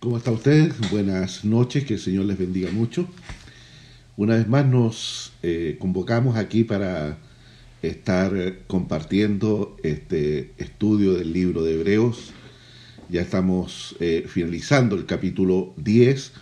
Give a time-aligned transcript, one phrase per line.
[0.00, 0.72] ¿Cómo está usted?
[0.90, 3.06] Buenas noches, que el Señor les bendiga mucho.
[4.16, 7.18] Una vez más nos eh, convocamos aquí para
[7.82, 8.32] estar
[8.66, 12.32] compartiendo este estudio del libro de Hebreos.
[13.10, 16.32] Ya estamos eh, finalizando el capítulo 10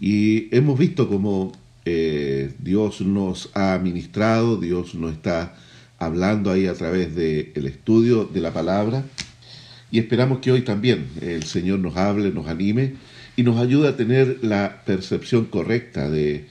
[0.00, 1.52] y hemos visto cómo
[1.84, 5.54] eh, Dios nos ha ministrado, Dios nos está
[6.00, 9.04] hablando ahí a través del estudio de la palabra
[9.94, 12.94] y esperamos que hoy también el Señor nos hable, nos anime
[13.36, 16.48] y nos ayude a tener la percepción correcta de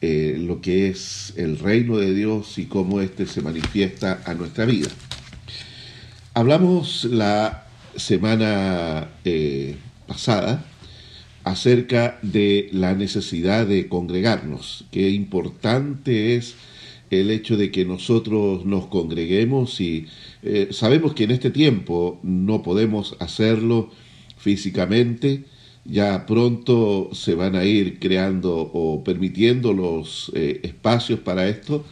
[0.00, 4.64] eh, lo que es el reino de Dios y cómo éste se manifiesta a nuestra
[4.64, 4.86] vida.
[6.34, 7.66] Hablamos la
[7.96, 9.74] semana eh,
[10.06, 10.64] pasada
[11.42, 16.54] acerca de la necesidad de congregarnos, qué importante es
[17.20, 20.06] el hecho de que nosotros nos congreguemos y
[20.42, 23.90] eh, sabemos que en este tiempo no podemos hacerlo
[24.36, 25.44] físicamente,
[25.84, 31.84] ya pronto se van a ir creando o permitiendo los eh, espacios para esto,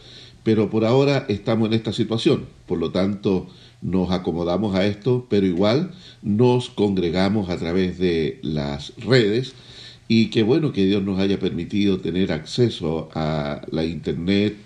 [0.43, 3.49] pero por ahora estamos en esta situación, por lo tanto
[3.81, 5.93] nos acomodamos a esto, pero igual
[6.23, 9.55] nos congregamos a través de las redes
[10.09, 14.57] y qué bueno que Dios nos haya permitido tener acceso a la internet,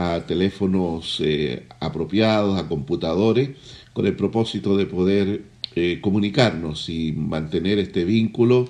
[0.00, 3.50] a teléfonos eh, apropiados, a computadores,
[3.92, 5.42] con el propósito de poder
[5.76, 8.66] eh, comunicarnos y mantener este vínculo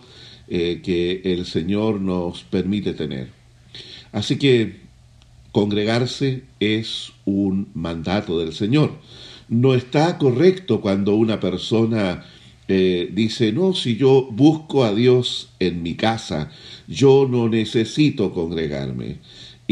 [0.48, 3.28] eh, que el Señor nos permite tener.
[4.10, 4.80] Así que
[5.52, 8.98] congregarse es un mandato del Señor.
[9.48, 12.24] No está correcto cuando una persona
[12.66, 16.52] dice, no, si yo busco a Dios en mi casa,
[16.86, 19.18] yo no necesito congregarme.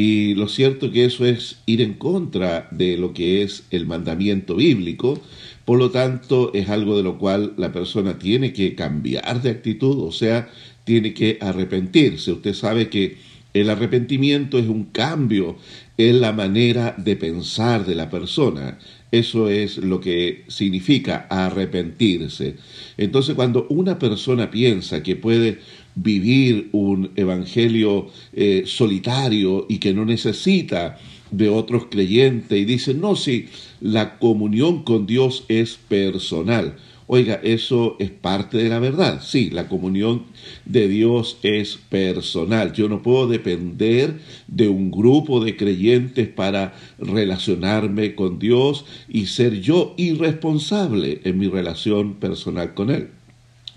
[0.01, 4.55] Y lo cierto que eso es ir en contra de lo que es el mandamiento
[4.55, 5.21] bíblico,
[5.65, 9.99] por lo tanto es algo de lo cual la persona tiene que cambiar de actitud,
[9.99, 10.51] o sea,
[10.85, 12.31] tiene que arrepentirse.
[12.31, 13.17] Usted sabe que
[13.55, 15.57] el arrepentimiento es un cambio
[15.97, 18.79] en la manera de pensar de la persona.
[19.11, 22.55] Eso es lo que significa arrepentirse.
[22.99, 25.59] Entonces, cuando una persona piensa que puede
[26.03, 30.99] vivir un evangelio eh, solitario y que no necesita
[31.31, 33.49] de otros creyentes y dice, no, si
[33.81, 36.77] la comunión con Dios es personal.
[37.11, 39.23] Oiga, eso es parte de la verdad.
[39.23, 40.25] Sí, la comunión
[40.67, 42.75] de Dios es personal.
[42.75, 49.63] Yo no puedo depender de un grupo de creyentes para relacionarme con Dios y ser
[49.63, 53.09] yo irresponsable en mi relación personal con Él.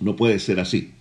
[0.02, 0.92] No puede ser así.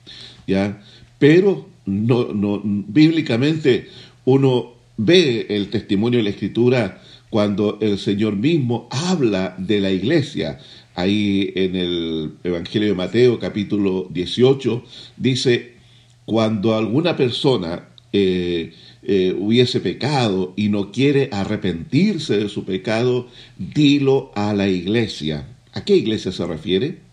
[0.46, 0.80] ¿Ya?
[1.20, 3.88] Pero no, no, bíblicamente
[4.24, 10.58] uno ve el testimonio de la Escritura cuando el Señor mismo habla de la iglesia.
[10.94, 14.82] Ahí en el Evangelio de Mateo capítulo 18
[15.18, 15.74] dice,
[16.24, 18.72] cuando alguna persona eh,
[19.02, 23.28] eh, hubiese pecado y no quiere arrepentirse de su pecado,
[23.58, 25.46] dilo a la iglesia.
[25.74, 27.09] ¿A qué iglesia se refiere?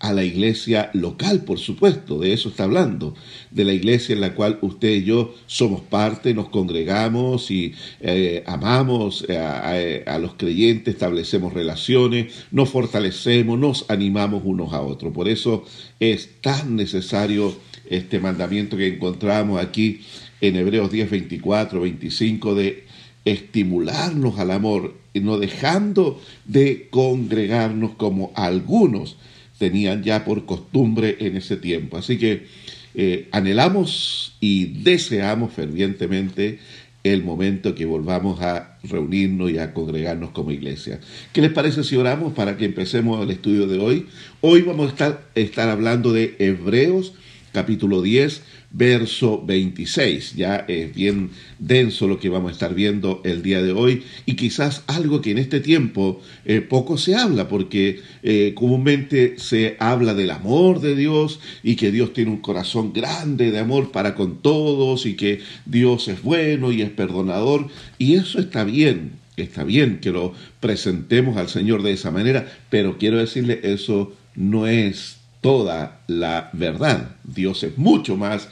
[0.00, 3.14] A la iglesia local, por supuesto, de eso está hablando,
[3.50, 8.44] de la iglesia en la cual usted y yo somos parte, nos congregamos y eh,
[8.46, 15.12] amamos a, los creyentes, establecemos relaciones, nos fortalecemos, nos animamos unos a otros.
[15.12, 15.64] Por eso
[15.98, 17.54] es tan necesario
[17.90, 20.02] este mandamiento que encontramos aquí
[20.40, 22.84] en Hebreos 10, 24, 25 de
[23.24, 29.16] estimularnos al amor, no dejando de congregarnos como algunos
[29.58, 31.96] tenían ya por costumbre en ese tiempo.
[31.96, 32.46] Así que
[32.94, 36.58] eh, anhelamos y deseamos fervientemente
[37.04, 41.00] el momento que volvamos a reunirnos y a congregarnos como iglesia.
[41.32, 44.06] ¿Qué les parece si oramos para que empecemos el estudio de hoy?
[44.40, 47.14] Hoy vamos a estar, estar hablando de Hebreos
[47.52, 50.34] capítulo 10, verso 26.
[50.36, 54.34] Ya es bien denso lo que vamos a estar viendo el día de hoy y
[54.34, 60.14] quizás algo que en este tiempo eh, poco se habla porque eh, comúnmente se habla
[60.14, 64.42] del amor de Dios y que Dios tiene un corazón grande de amor para con
[64.42, 69.12] todos y que Dios es bueno y es perdonador y eso está bien.
[69.36, 74.66] Está bien que lo presentemos al Señor de esa manera, pero quiero decirle, eso no
[74.66, 77.16] es toda la verdad.
[77.22, 78.48] Dios es mucho más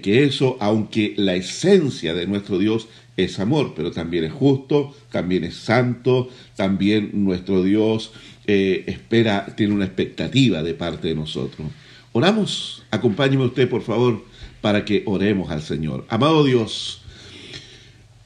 [0.00, 5.44] que eso, aunque la esencia de nuestro Dios es amor, pero también es justo, también
[5.44, 8.12] es santo, también nuestro Dios
[8.46, 11.68] eh, espera, tiene una expectativa de parte de nosotros.
[12.12, 14.24] Oramos, acompáñeme usted por favor
[14.60, 16.04] para que oremos al Señor.
[16.08, 17.02] Amado Dios,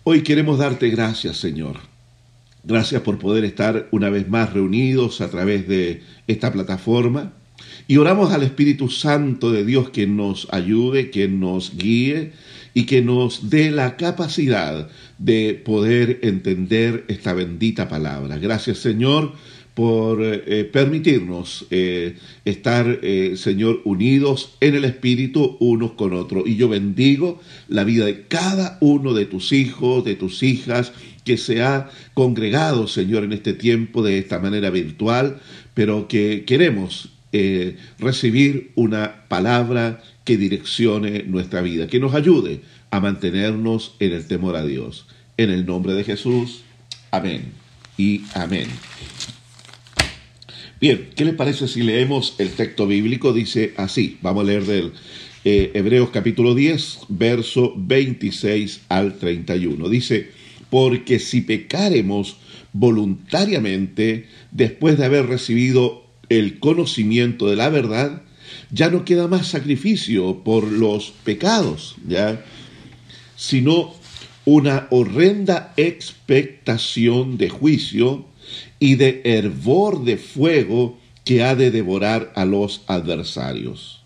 [0.04, 1.78] hoy queremos darte gracias Señor.
[2.62, 7.32] Gracias por poder estar una vez más reunidos a través de esta plataforma
[7.88, 12.32] Y oramos al Espíritu Santo de Dios que nos ayude, que nos guíe
[12.74, 18.38] y que nos dé la capacidad de poder entender esta bendita palabra.
[18.38, 19.32] Gracias Señor
[19.74, 26.44] por eh, permitirnos eh, estar, eh, Señor, unidos en el Espíritu unos con otros.
[26.46, 30.92] Y yo bendigo la vida de cada uno de tus hijos, de tus hijas,
[31.24, 35.40] que se ha congregado, Señor, en este tiempo de esta manera virtual,
[35.72, 37.10] pero que queremos
[37.98, 42.60] recibir una palabra que direccione nuestra vida, que nos ayude
[42.90, 45.06] a mantenernos en el temor a Dios.
[45.36, 46.62] En el nombre de Jesús,
[47.10, 47.52] amén
[47.96, 48.68] y amén.
[50.80, 53.32] Bien, ¿qué les parece si leemos el texto bíblico?
[53.32, 54.92] Dice así, vamos a leer del
[55.44, 59.88] eh, Hebreos capítulo 10, verso 26 al 31.
[59.88, 60.30] Dice,
[60.70, 62.36] porque si pecaremos
[62.72, 68.22] voluntariamente después de haber recibido el conocimiento de la verdad,
[68.70, 72.42] ya no queda más sacrificio por los pecados, ¿ya?
[73.36, 73.92] sino
[74.44, 78.24] una horrenda expectación de juicio
[78.78, 84.02] y de hervor de fuego que ha de devorar a los adversarios.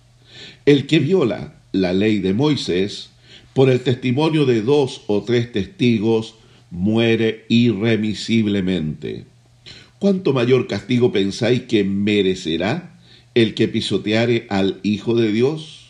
[0.66, 3.10] El que viola la ley de Moisés,
[3.52, 6.34] por el testimonio de dos o tres testigos,
[6.70, 9.26] muere irremisiblemente.
[10.04, 13.00] ¿Cuánto mayor castigo pensáis que merecerá
[13.34, 15.86] el que pisoteare al Hijo de Dios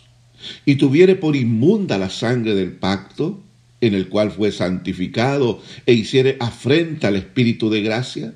[0.65, 3.43] y tuviere por inmunda la sangre del pacto,
[3.81, 8.35] en el cual fue santificado e hiciere afrenta al Espíritu de gracia?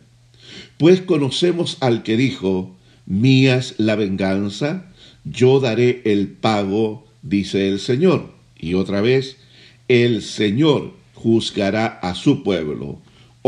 [0.79, 2.77] Pues conocemos al que dijo,
[3.07, 4.91] mías la venganza,
[5.23, 8.35] yo daré el pago, dice el Señor.
[8.59, 9.37] Y otra vez,
[9.87, 12.99] el Señor juzgará a su pueblo.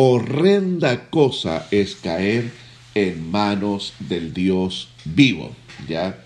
[0.03, 2.51] Horrenda cosa es caer
[2.95, 5.55] en manos del Dios vivo.
[5.87, 6.25] ¿Ya?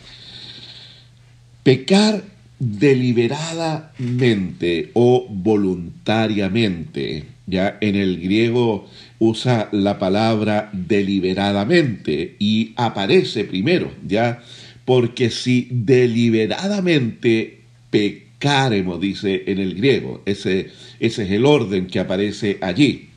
[1.65, 2.23] Pecar
[2.61, 7.25] deliberadamente o voluntariamente.
[7.49, 8.89] Ya en el griego
[9.19, 14.41] usa la palabra deliberadamente y aparece primero, ya,
[14.85, 22.59] porque si deliberadamente pecaremos, dice en el griego, ese, ese es el orden que aparece
[22.61, 23.09] allí,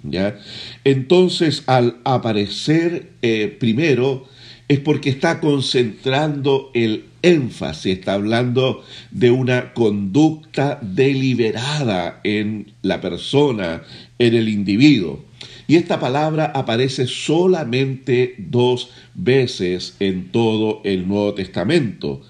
[0.83, 4.27] Entonces, al aparecer eh, primero,
[4.68, 13.83] es porque está concentrando el énfasis, está hablando de una conducta deliberada en la persona,
[14.19, 15.24] en el individuo.
[15.68, 22.21] Y esta palabra aparece solamente dos veces en todo el Nuevo Testamento.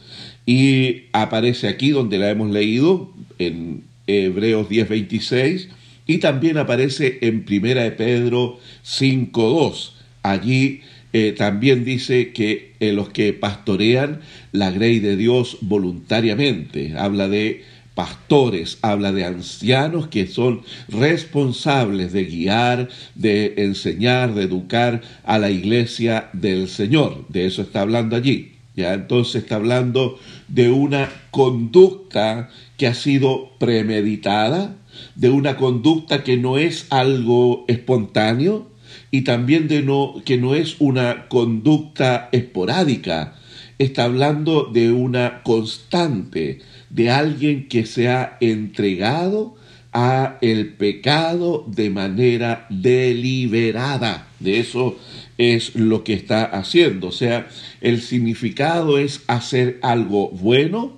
[0.45, 5.69] Y aparece aquí donde la hemos leído, en Hebreos 10:26,
[6.07, 9.91] y también aparece en Primera de Pedro 5:2.
[10.23, 10.81] Allí
[11.13, 14.21] eh, también dice que eh, los que pastorean
[14.51, 17.63] la grey de Dios voluntariamente, habla de
[17.97, 25.49] pastores, habla de ancianos que son responsables de guiar, de enseñar, de educar a la
[25.49, 27.25] iglesia del Señor.
[27.29, 28.53] De eso está hablando allí.
[28.75, 34.75] Ya entonces está hablando de una conducta que ha sido premeditada,
[35.15, 38.67] de una conducta que no es algo espontáneo
[39.11, 43.35] y también de no que no es una conducta esporádica.
[43.79, 46.59] Está hablando de una constante,
[46.89, 49.55] de alguien que se ha entregado
[49.93, 54.27] a el pecado de manera deliberada.
[54.39, 54.97] De eso
[55.37, 57.07] es lo que está haciendo.
[57.07, 57.47] O sea,
[57.81, 60.96] el significado es hacer algo bueno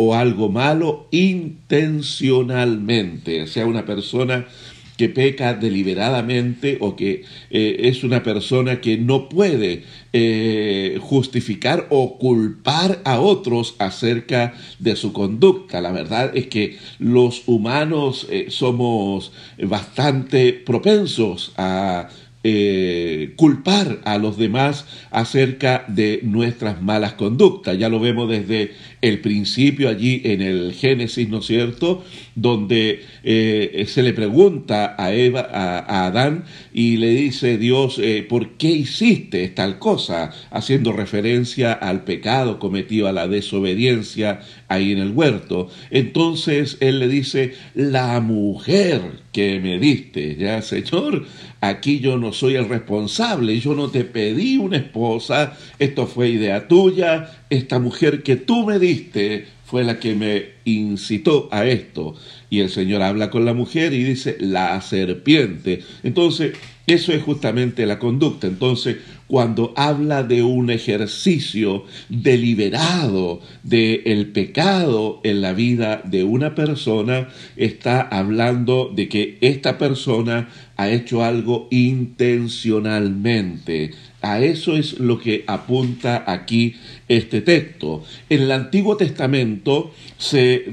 [0.00, 3.48] o algo malo intencionalmente.
[3.48, 4.46] Sea, una persona
[4.98, 12.18] que peca deliberadamente o que eh, es una persona que no puede eh, justificar o
[12.18, 15.80] culpar a otros acerca de su conducta.
[15.80, 22.10] La verdad es que los humanos eh, somos bastante propensos a
[23.36, 27.76] culpar a los demás acerca de nuestras malas conductas.
[27.76, 32.04] Ya lo vemos desde el principio allí en el Génesis, ¿no es cierto?
[32.34, 38.56] Donde eh, se le pregunta a Eva, a, Adán, y le dice Dios, eh, ¿por
[38.56, 40.32] qué hiciste tal cosa?
[40.50, 45.68] Haciendo referencia al pecado cometido, a la desobediencia ahí en el huerto.
[45.90, 49.00] Entonces él le dice, la mujer
[49.32, 51.24] que me diste, ya Señor,
[51.60, 56.66] aquí yo no soy el responsable, yo no te pedí una esposa, esto fue idea
[56.66, 62.14] tuya, esta mujer que tú me diste fue la que me incitó a esto.
[62.48, 65.82] Y el Señor habla con la mujer y dice, la serpiente.
[66.02, 68.46] Entonces, eso es justamente la conducta.
[68.46, 76.54] Entonces, cuando habla de un ejercicio deliberado del el pecado en la vida de una
[76.54, 83.90] persona, está hablando de que esta persona ha hecho algo intencionalmente.
[84.22, 86.76] A eso es lo que apunta aquí
[87.08, 88.04] este texto.
[88.28, 90.64] En el Antiguo Testamento se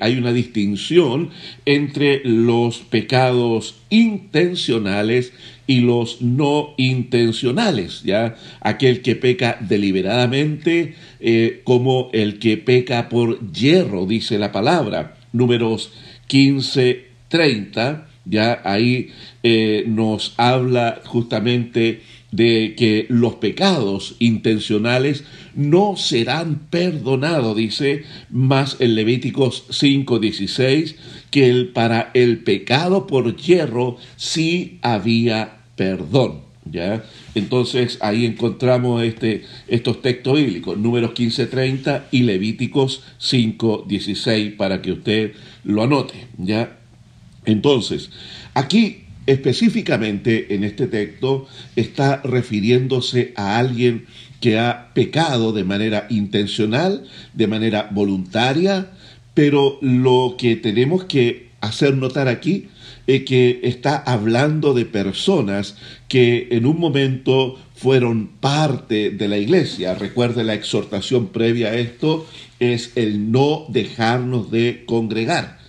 [0.00, 1.30] hay una distinción
[1.66, 5.32] entre los pecados intencionales
[5.66, 8.36] y los no intencionales, ¿ya?
[8.60, 15.16] Aquel que peca deliberadamente eh, como el que peca por hierro, dice la palabra.
[15.32, 15.92] Números
[16.26, 19.10] 15, 30, ya ahí
[19.42, 22.00] eh, nos habla justamente
[22.32, 30.96] de que los pecados intencionales no serán perdonados, dice más en Levíticos 5:16,
[31.30, 36.50] que el, para el pecado por hierro sí había perdón.
[36.70, 37.04] ¿ya?
[37.34, 45.32] Entonces ahí encontramos este, estos textos bíblicos, números 15:30 y Levíticos 5:16, para que usted
[45.64, 46.26] lo anote.
[46.38, 46.76] ¿ya?
[47.44, 48.10] Entonces,
[48.54, 51.46] aquí específicamente en este texto
[51.76, 54.06] está refiriéndose a alguien
[54.40, 58.90] que ha pecado de manera intencional, de manera voluntaria,
[59.34, 62.68] pero lo que tenemos que hacer notar aquí
[63.06, 65.76] es que está hablando de personas
[66.08, 69.94] que en un momento fueron parte de la iglesia.
[69.94, 72.26] Recuerde la exhortación previa a esto
[72.58, 75.59] es el no dejarnos de congregar.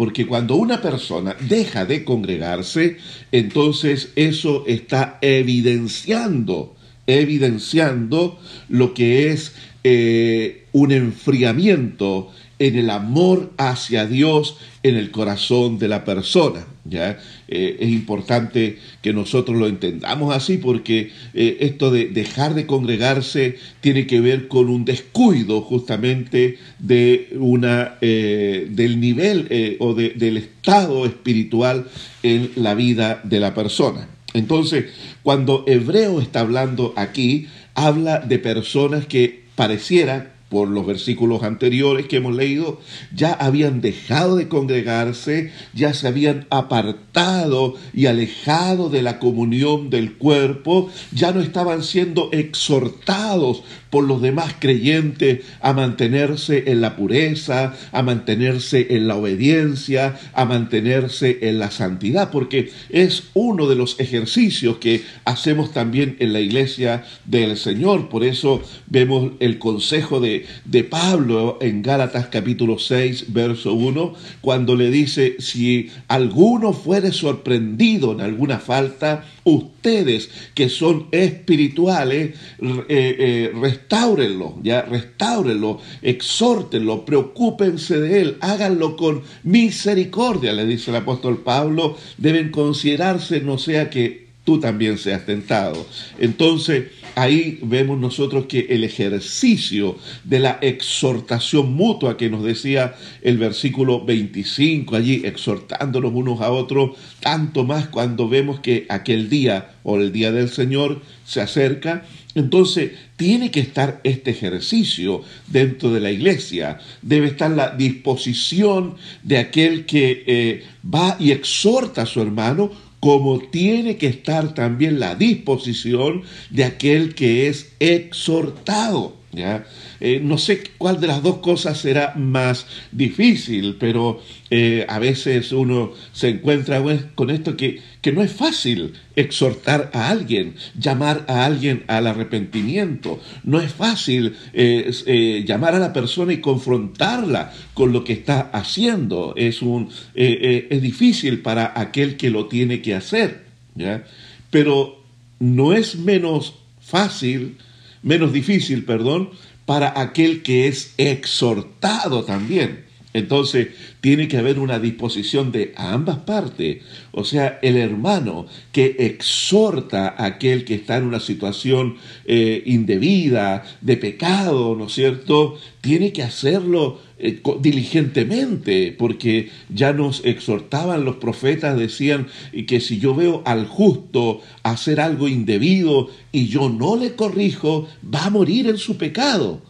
[0.00, 2.96] Porque cuando una persona deja de congregarse,
[3.32, 6.74] entonces eso está evidenciando,
[7.06, 8.38] evidenciando
[8.70, 9.52] lo que es
[9.84, 16.66] eh, un enfriamiento en el amor hacia Dios en el corazón de la persona.
[16.84, 17.18] ¿ya?
[17.48, 23.56] Eh, es importante que nosotros lo entendamos así porque eh, esto de dejar de congregarse
[23.80, 31.06] tiene que ver con un descuido justamente de una, eh, del nivel o del estado
[31.06, 31.86] espiritual
[32.22, 34.06] en la vida de la persona.
[34.34, 34.86] Entonces,
[35.22, 42.16] cuando Hebreo está hablando aquí, habla de personas que pareciera por los versículos anteriores que
[42.16, 42.80] hemos leído,
[43.14, 50.14] ya habían dejado de congregarse, ya se habían apartado y alejado de la comunión del
[50.14, 57.74] cuerpo, ya no estaban siendo exhortados por los demás creyentes a mantenerse en la pureza,
[57.92, 63.98] a mantenerse en la obediencia, a mantenerse en la santidad, porque es uno de los
[64.00, 68.08] ejercicios que hacemos también en la iglesia del Señor.
[68.08, 74.76] Por eso vemos el consejo de, de Pablo en Gálatas capítulo 6, verso 1, cuando
[74.76, 83.52] le dice, si alguno fuere sorprendido en alguna falta, ustedes que son espirituales, eh, eh,
[83.54, 91.96] restáurenlo, ya, restáurenlo, exhórtenlo, preocúpense de él, háganlo con misericordia, le dice el apóstol Pablo,
[92.18, 95.86] deben considerarse, no sea que tú también seas tentado.
[96.18, 103.38] Entonces, ahí vemos nosotros que el ejercicio de la exhortación mutua que nos decía el
[103.38, 109.98] versículo 25 allí, exhortándonos unos a otros, tanto más cuando vemos que aquel día o
[109.98, 112.04] el día del Señor se acerca,
[112.34, 119.38] entonces tiene que estar este ejercicio dentro de la iglesia, debe estar la disposición de
[119.38, 122.70] aquel que eh, va y exhorta a su hermano
[123.00, 129.16] como tiene que estar también la disposición de aquel que es exhortado.
[129.32, 129.64] ¿ya?
[130.00, 135.52] Eh, no sé cuál de las dos cosas será más difícil, pero eh, a veces
[135.52, 136.82] uno se encuentra
[137.14, 143.20] con esto que, que no es fácil exhortar a alguien, llamar a alguien al arrepentimiento.
[143.44, 149.34] No es fácil eh, llamar a la persona y confrontarla con lo que está haciendo.
[149.36, 153.44] Es, un, es difícil para aquel que lo tiene que hacer.
[153.74, 154.04] ¿ya?
[154.50, 155.00] Pero
[155.38, 157.56] no es menos fácil,
[158.02, 159.30] menos difícil, perdón,
[159.66, 162.89] para aquel que es exhortado también.
[163.12, 163.68] Entonces,
[164.00, 166.82] tiene que haber una disposición de ambas partes.
[167.10, 173.64] O sea, el hermano que exhorta a aquel que está en una situación eh, indebida,
[173.80, 175.58] de pecado, ¿no es cierto?
[175.80, 182.28] Tiene que hacerlo eh, diligentemente, porque ya nos exhortaban los profetas, decían
[182.66, 188.26] que si yo veo al justo hacer algo indebido y yo no le corrijo, va
[188.26, 189.60] a morir en su pecado,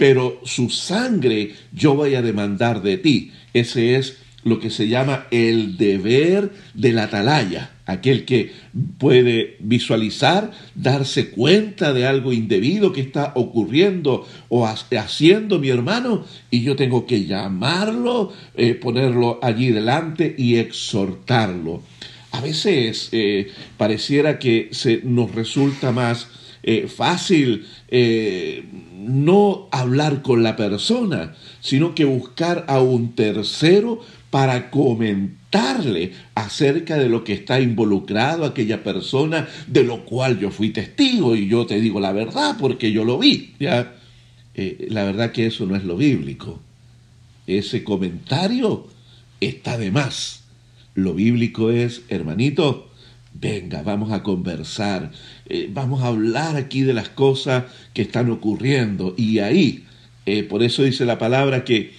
[0.00, 3.32] pero su sangre yo voy a demandar de ti.
[3.52, 7.72] Ese es lo que se llama el deber de la atalaya.
[7.84, 8.50] aquel que
[8.96, 16.62] puede visualizar, darse cuenta de algo indebido que está ocurriendo o haciendo mi hermano, y
[16.62, 21.82] yo tengo que llamarlo, eh, ponerlo allí delante y exhortarlo.
[22.32, 26.28] A veces eh, pareciera que se nos resulta más
[26.62, 27.66] eh, fácil
[28.92, 34.00] no hablar con la persona, sino que buscar a un tercero
[34.30, 40.70] para comentarle acerca de lo que está involucrado aquella persona, de lo cual yo fui
[40.70, 43.54] testigo y yo te digo la verdad porque yo lo vi.
[43.58, 43.94] ¿ya?
[44.54, 46.60] Eh, la verdad que eso no es lo bíblico.
[47.46, 48.86] Ese comentario
[49.40, 50.44] está de más.
[50.94, 52.90] Lo bíblico es, hermanito,
[53.32, 55.10] venga, vamos a conversar,
[55.50, 59.14] eh, vamos a hablar aquí de las cosas que están ocurriendo.
[59.16, 59.84] Y ahí,
[60.26, 61.92] eh, por eso dice la palabra que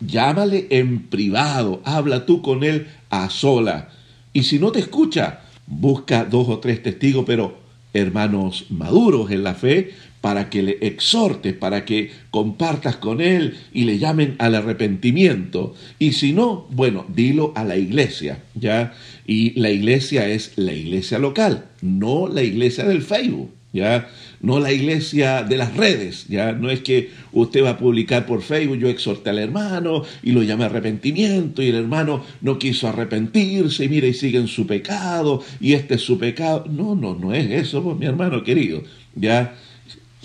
[0.00, 3.88] Llámale en privado, habla tú con él a sola.
[4.32, 7.58] Y si no te escucha, busca dos o tres testigos, pero
[7.94, 9.94] hermanos maduros en la fe,
[10.26, 15.76] para que le exhortes, para que compartas con él y le llamen al arrepentimiento.
[16.00, 18.92] Y si no, bueno, dilo a la iglesia, ¿ya?
[19.24, 24.08] Y la iglesia es la iglesia local, no la iglesia del Facebook, ¿ya?
[24.40, 28.42] no la iglesia de las redes, ya no es que usted va a publicar por
[28.42, 33.84] Facebook, yo exhorté al hermano y lo llamé arrepentimiento y el hermano no quiso arrepentirse
[33.84, 36.64] y mira y sigue en su pecado y este es su pecado.
[36.68, 38.82] No, no, no es eso, pues, mi hermano querido,
[39.14, 39.54] ya,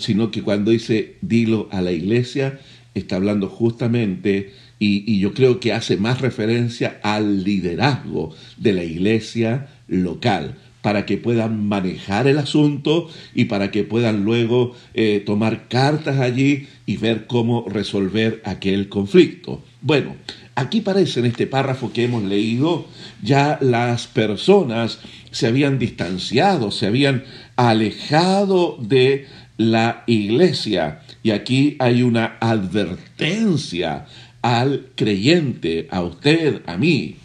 [0.02, 2.60] sino que cuando dice dilo a la iglesia,
[2.94, 8.84] está hablando justamente y, y, yo creo que hace más referencia al liderazgo de la
[8.84, 15.68] iglesia local para que puedan manejar el asunto y para que puedan luego eh, tomar
[15.68, 19.62] cartas allí y ver cómo resolver aquel conflicto.
[19.80, 20.16] Bueno,
[20.56, 22.86] aquí parece en este párrafo que hemos leído,
[23.22, 24.98] ya las personas
[25.30, 27.24] se habían distanciado, se habían
[27.56, 31.02] alejado de la iglesia.
[31.22, 34.06] Y aquí hay una advertencia
[34.42, 37.16] al creyente, a usted, a mí,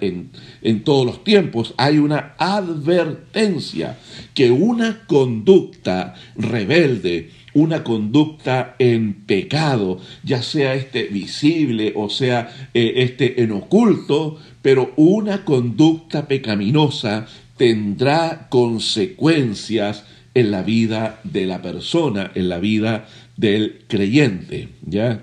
[0.00, 3.98] en, todos los tiempos, hay una advertencia
[4.32, 12.94] que una conducta rebelde, una conducta en pecado, ya sea este visible o sea eh,
[12.96, 17.26] este en oculto, pero una conducta pecaminosa
[17.58, 20.04] tendrá consecuencias
[20.34, 25.22] en la vida de la persona, en la vida del creyente, ¿ya?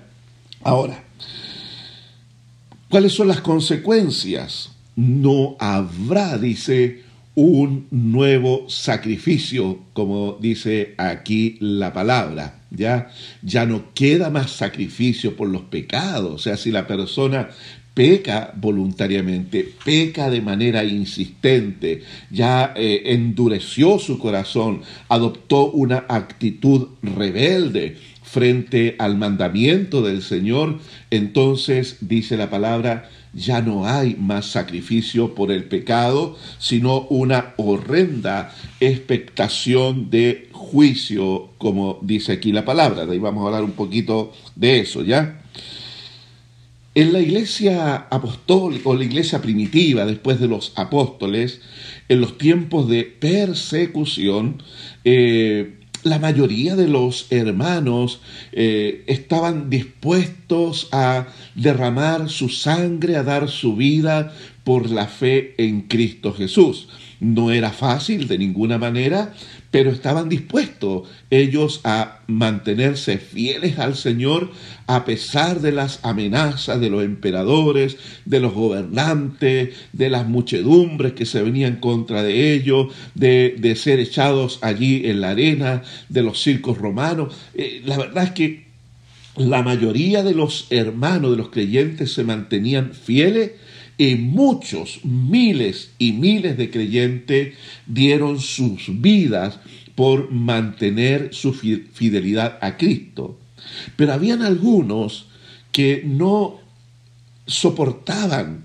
[0.62, 1.02] Ahora,
[2.92, 4.72] ¿Cuáles son las consecuencias?
[4.96, 12.60] No habrá, dice, un nuevo sacrificio, como dice aquí la palabra.
[12.70, 16.32] Ya, ya no queda más sacrificio por los pecados.
[16.34, 17.48] O sea, si la persona
[17.94, 27.96] peca voluntariamente, peca de manera insistente, ya eh, endureció su corazón, adoptó una actitud rebelde,
[28.32, 30.78] frente al mandamiento del Señor,
[31.10, 38.54] entonces dice la palabra, ya no hay más sacrificio por el pecado, sino una horrenda
[38.80, 43.04] expectación de juicio, como dice aquí la palabra.
[43.04, 45.41] De ahí vamos a hablar un poquito de eso, ¿ya?
[46.94, 51.62] En la iglesia apostólica o la iglesia primitiva, después de los apóstoles,
[52.08, 54.62] en los tiempos de persecución,
[55.04, 58.20] eh, la mayoría de los hermanos
[58.52, 65.82] eh, estaban dispuestos a derramar su sangre, a dar su vida por la fe en
[65.82, 66.88] Cristo Jesús.
[67.20, 69.32] No era fácil de ninguna manera,
[69.72, 74.50] pero estaban dispuestos ellos a mantenerse fieles al Señor
[74.86, 81.24] a pesar de las amenazas de los emperadores, de los gobernantes, de las muchedumbres que
[81.24, 86.76] se venían contra de ellos, de, ser echados allí en la arena, de los circos
[86.76, 87.34] romanos.
[87.54, 88.66] Eh, la verdad es que
[89.36, 93.52] la mayoría de los hermanos, de los creyentes, se mantenían fieles
[93.98, 97.54] y muchos, miles y miles de creyentes
[97.86, 99.58] dieron sus vidas
[99.94, 103.38] por mantener su fidelidad a Cristo.
[103.96, 105.26] Pero habían algunos
[105.70, 106.58] que no
[107.46, 108.64] soportaban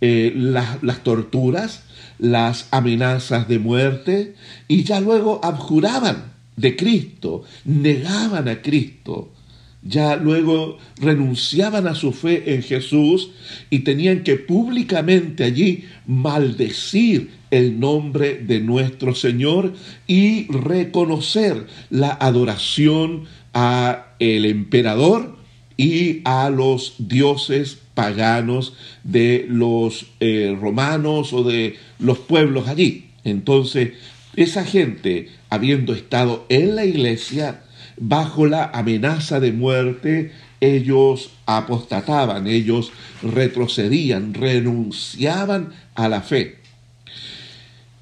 [0.00, 1.84] eh, las torturas,
[2.18, 4.34] las amenazas de muerte
[4.68, 9.32] y ya luego abjuraban de Cristo, negaban a Cristo
[9.82, 13.30] ya luego renunciaban a su fe en Jesús
[13.68, 19.74] y tenían que públicamente allí maldecir el nombre de nuestro Señor
[20.06, 25.36] y reconocer la adoración a el emperador
[25.76, 33.10] y a los dioses paganos de los eh, romanos o de los pueblos allí.
[33.24, 33.92] Entonces,
[34.36, 37.64] esa gente, habiendo estado en la iglesia,
[37.96, 46.58] bajo la amenaza de muerte, ellos apostataban, ellos retrocedían, renunciaban a la fe.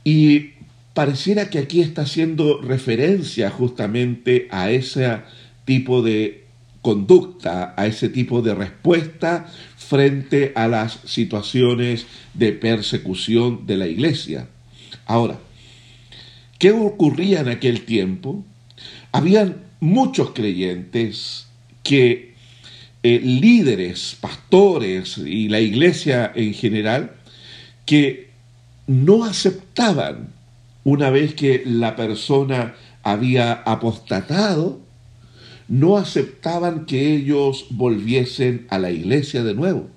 [0.04, 0.50] Y
[0.94, 5.20] pareciera que aquí está haciendo referencia justamente a ese
[5.64, 6.44] tipo de
[6.82, 14.48] conducta, a ese tipo de respuesta frente a las situaciones de persecución de la iglesia.
[15.06, 15.38] Ahora,
[16.58, 18.44] ¿qué ocurría en aquel tiempo?
[19.12, 21.46] Habían muchos creyentes
[21.82, 22.34] que
[23.02, 27.12] eh, líderes, pastores y la iglesia en general,
[27.86, 28.28] que
[28.86, 30.28] no aceptaban
[30.84, 34.80] una vez que la persona había apostatado,
[35.68, 39.88] no aceptaban que ellos volviesen a la iglesia de nuevo,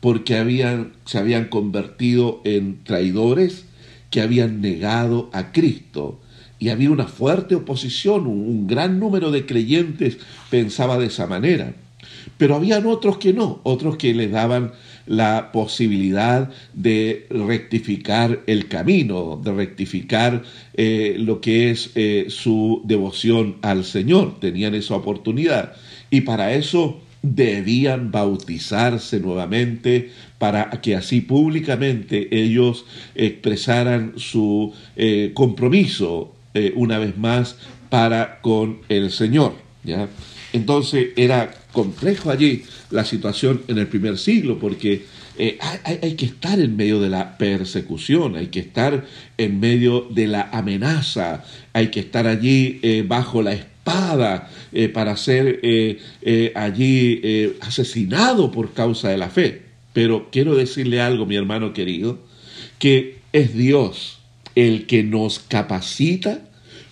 [0.00, 3.64] porque habían, se habían convertido en traidores
[4.10, 6.20] que habían negado a Cristo.
[6.60, 10.18] Y había una fuerte oposición, un gran número de creyentes
[10.50, 11.74] pensaba de esa manera.
[12.36, 14.72] Pero habían otros que no, otros que les daban
[15.06, 20.42] la posibilidad de rectificar el camino, de rectificar
[20.74, 24.38] eh, lo que es eh, su devoción al Señor.
[24.38, 25.72] Tenían esa oportunidad.
[26.10, 36.34] Y para eso debían bautizarse nuevamente para que así públicamente ellos expresaran su eh, compromiso
[36.74, 37.56] una vez más
[37.90, 39.54] para con el Señor.
[39.84, 40.08] ¿ya?
[40.52, 45.04] Entonces era complejo allí la situación en el primer siglo, porque
[45.38, 49.06] eh, hay, que estar en medio de la persecución, hay que estar
[49.38, 55.16] en medio de la amenaza, hay que estar allí eh, bajo la espada eh, para
[55.16, 55.60] ser
[56.54, 59.62] allí asesinado por causa de la fe.
[59.92, 62.18] Pero quiero decirle algo, mi hermano querido,
[62.78, 64.19] que es Dios
[64.54, 66.40] el que nos capacita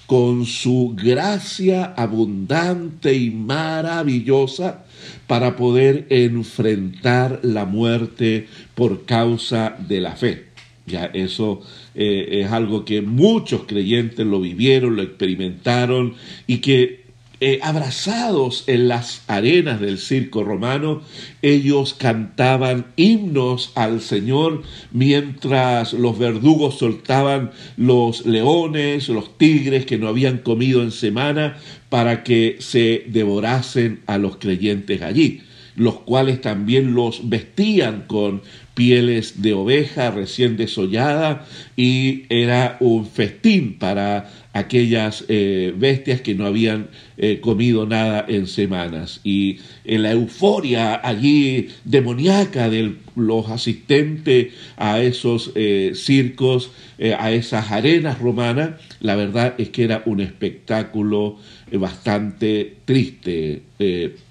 [0.07, 4.85] con su gracia abundante y maravillosa
[5.27, 10.47] para poder enfrentar la muerte por causa de la fe.
[10.87, 11.61] Ya eso
[11.95, 16.15] eh, es algo que muchos creyentes lo vivieron, lo experimentaron
[16.47, 17.08] y que
[17.41, 21.03] eh, abrazados en las arenas del circo romano,
[21.41, 30.09] ellos cantaban himnos al Señor mientras los verdugos soltaban los leones, los tigres que no
[30.09, 35.43] habían comido en semana para que se devorasen a los creyentes allí
[35.79, 38.43] los cuales también los vestían con
[38.75, 41.47] pieles de oveja recién desollada
[41.77, 48.47] y era un festín para aquellas eh, bestias que no habían eh, comido nada en
[48.47, 49.21] semanas.
[49.25, 56.71] Y en la euforia allí demoníaca de los asistentes a esos eh, circos,
[57.19, 61.37] a esas arenas romanas, la verdad es que era un espectáculo
[61.71, 63.63] bastante triste,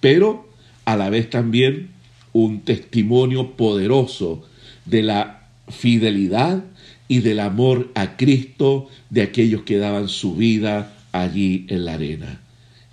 [0.02, 0.50] pero
[0.84, 1.92] a la vez también
[2.34, 4.46] un testimonio poderoso
[4.84, 6.66] de la fidelidad
[7.08, 12.42] y del amor a Cristo de aquellos que daban su vida allí en la arena.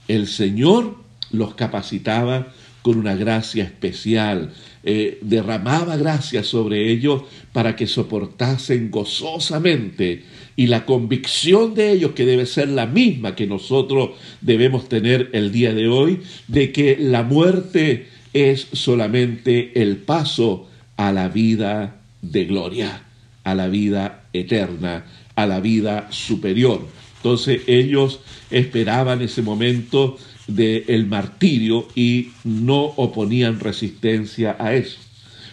[0.08, 0.96] El Señor
[1.30, 7.22] los capacitaba con una gracia especial, eh, derramaba gracia sobre ellos
[7.52, 10.24] para que soportasen gozosamente
[10.54, 14.10] y la convicción de ellos, que debe ser la misma que nosotros
[14.42, 21.10] debemos tener el día de hoy, de que la muerte es solamente el paso a
[21.10, 23.02] la vida de gloria
[23.44, 25.04] a la vida eterna,
[25.36, 26.86] a la vida superior.
[27.16, 34.98] Entonces ellos esperaban ese momento del martirio y no oponían resistencia a eso.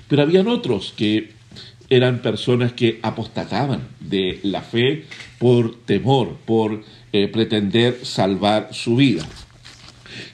[0.08, 1.32] Pero habían otros que
[1.90, 5.06] eran personas que apostataban de la fe
[5.38, 9.28] por temor, por eh, pretender salvar su vida.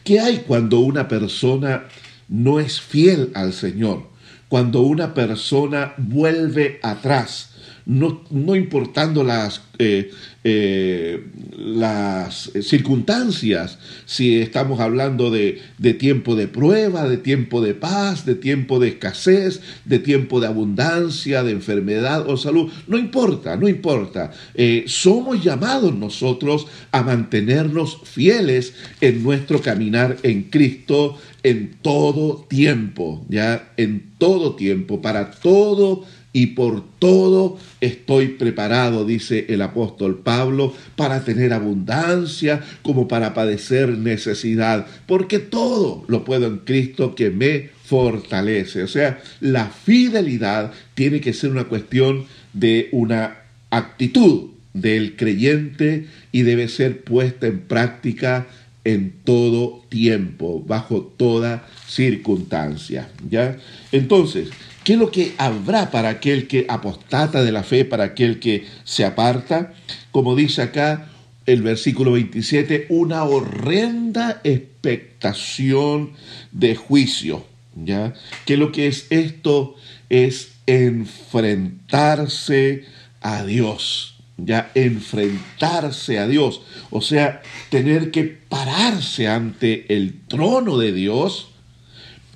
[0.04, 1.86] ¿Qué hay cuando una persona
[2.28, 4.08] no es fiel al Señor?
[4.50, 7.50] Cuando una persona vuelve atrás,
[7.88, 10.12] no, no importando las, eh,
[10.44, 11.24] eh,
[11.58, 15.62] las circunstancias, si estamos hablando de,
[15.98, 21.44] tiempo de prueba, de tiempo de paz, de tiempo de escasez, de tiempo de abundancia,
[21.44, 24.32] de enfermedad o salud, no importa, no importa.
[24.54, 33.26] Eh, somos llamados nosotros a mantenernos fieles en nuestro caminar en Cristo en todo tiempo,
[33.30, 36.04] ya en todo tiempo, para todo
[36.38, 43.98] y por todo estoy preparado, dice el apóstol Pablo, para tener abundancia como para padecer
[43.98, 48.84] necesidad, porque todo lo puedo en Cristo que me fortalece.
[48.84, 53.38] O sea, la fidelidad tiene que ser una cuestión de una
[53.72, 58.46] actitud del creyente y debe ser puesta en práctica
[58.84, 63.10] en todo tiempo, bajo toda circunstancia.
[63.28, 63.58] ¿ya?
[63.92, 64.50] Entonces,
[64.88, 68.66] ¿qué es lo que habrá para aquel que apostata de la fe, para aquel que
[68.86, 69.74] se aparta?
[70.12, 71.10] Como dice acá
[71.46, 76.14] el versículo 27, una horrenda expectación
[76.54, 77.46] de juicio.
[77.76, 78.14] ¿ya?
[78.46, 79.76] ¿Qué lo que es esto?
[80.10, 82.86] Es enfrentarse
[83.20, 90.94] a Dios ya enfrentarse a Dios, o sea, tener que pararse ante el trono de
[90.94, 91.48] Dios,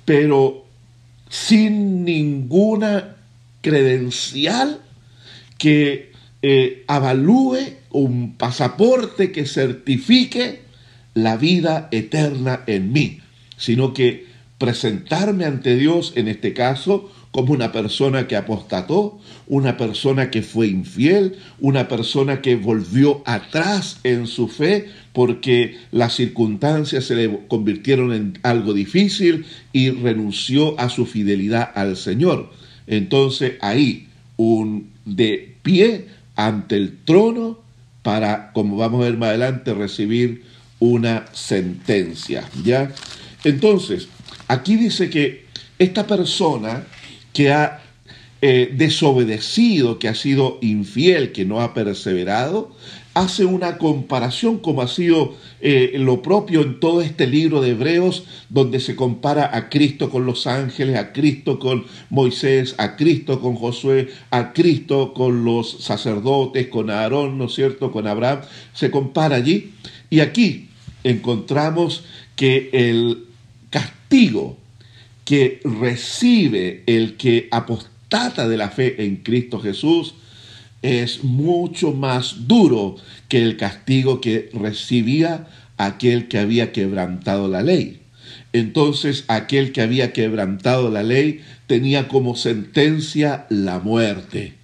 [0.04, 0.61] pero
[1.32, 3.16] sin ninguna
[3.62, 4.82] credencial
[5.56, 7.56] que eh, avalúe
[7.90, 10.60] un pasaporte que certifique
[11.14, 13.20] la vida eterna en mí,
[13.56, 14.26] sino que
[14.58, 20.66] presentarme ante Dios, en este caso, como una persona que apostató, una persona que fue
[20.66, 28.12] infiel, una persona que volvió atrás en su fe porque las circunstancias se le convirtieron
[28.12, 32.50] en algo difícil y renunció a su fidelidad al Señor.
[32.86, 37.60] Entonces ahí, un de pie ante el trono
[38.02, 40.44] para, como vamos a ver más adelante, recibir
[40.78, 42.48] una sentencia.
[42.64, 42.92] ¿Ya?
[43.44, 44.08] Entonces,
[44.48, 45.44] aquí dice que
[45.78, 46.84] esta persona
[47.32, 47.82] que ha
[48.40, 52.74] eh, desobedecido, que ha sido infiel, que no ha perseverado,
[53.14, 58.24] hace una comparación como ha sido eh, lo propio en todo este libro de Hebreos,
[58.48, 63.56] donde se compara a Cristo con los ángeles, a Cristo con Moisés, a Cristo con
[63.56, 68.40] Josué, a Cristo con los sacerdotes, con Aarón, ¿no es cierto?, con Abraham,
[68.72, 69.72] se compara allí.
[70.08, 70.68] Y aquí
[71.04, 73.24] encontramos que el
[73.70, 74.56] castigo
[75.24, 80.14] que recibe el que apostata de la fe en Cristo Jesús
[80.82, 82.96] es mucho más duro
[83.28, 88.00] que el castigo que recibía aquel que había quebrantado la ley.
[88.52, 94.54] Entonces aquel que había quebrantado la ley tenía como sentencia la muerte.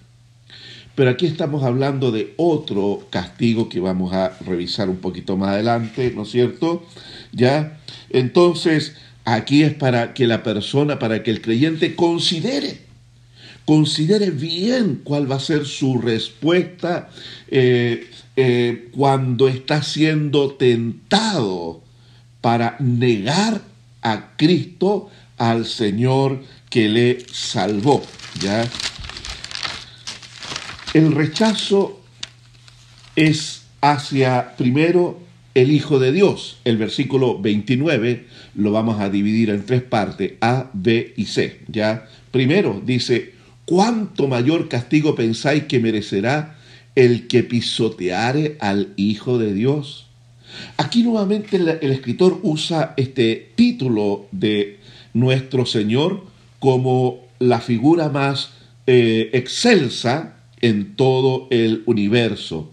[0.95, 6.11] Pero aquí estamos hablando de otro castigo que vamos a revisar un poquito más adelante,
[6.13, 6.85] ¿no es cierto?
[7.31, 7.79] Ya,
[8.09, 8.95] entonces
[9.29, 12.79] Aquí es para que la persona, para que el creyente considere,
[13.69, 17.11] considere bien cuál va a ser su respuesta
[17.49, 21.83] eh, eh, cuando está siendo tentado
[22.41, 23.61] para negar
[24.01, 28.01] a Cristo, al Señor que le salvó.
[28.41, 28.67] ¿ya?
[30.95, 32.01] El rechazo
[33.15, 35.19] es hacia, primero,
[35.53, 36.57] el Hijo de Dios.
[36.65, 41.59] El versículo 29 lo vamos a dividir en tres partes, A, B y C.
[41.67, 42.07] ¿ya?
[42.31, 43.37] Primero dice,
[43.69, 46.57] ¿cuánto mayor castigo pensáis que merecerá
[46.95, 50.07] el que pisoteare al Hijo de Dios?
[50.77, 54.79] Aquí nuevamente el, escritor usa este título de
[55.13, 56.23] nuestro Señor
[56.57, 58.53] como la figura más
[58.87, 62.71] eh, excelsa en todo el universo,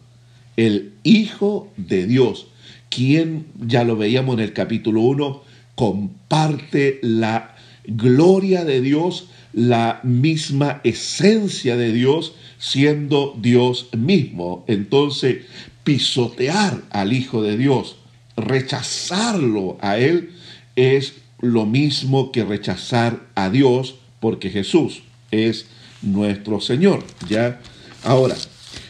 [0.57, 2.47] el Hijo de Dios,
[2.89, 5.43] quien, ya lo veíamos en el capítulo 1,
[5.75, 7.55] comparte la
[7.87, 14.67] gloria de Dios, la misma esencia de Dios, siendo Dios mismo.
[14.69, 15.47] Entonces,
[15.83, 17.97] pisotear al Hijo de Dios,
[18.37, 20.33] rechazarlo a Él,
[20.77, 25.65] es lo mismo que rechazar a Dios, porque Jesús es
[26.03, 27.03] nuestro Señor.
[27.27, 27.63] ¿ya?
[28.05, 28.37] Ahora,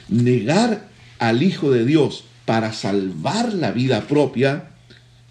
[0.09, 0.89] negar
[1.21, 4.71] al Hijo de Dios para salvar la vida propia,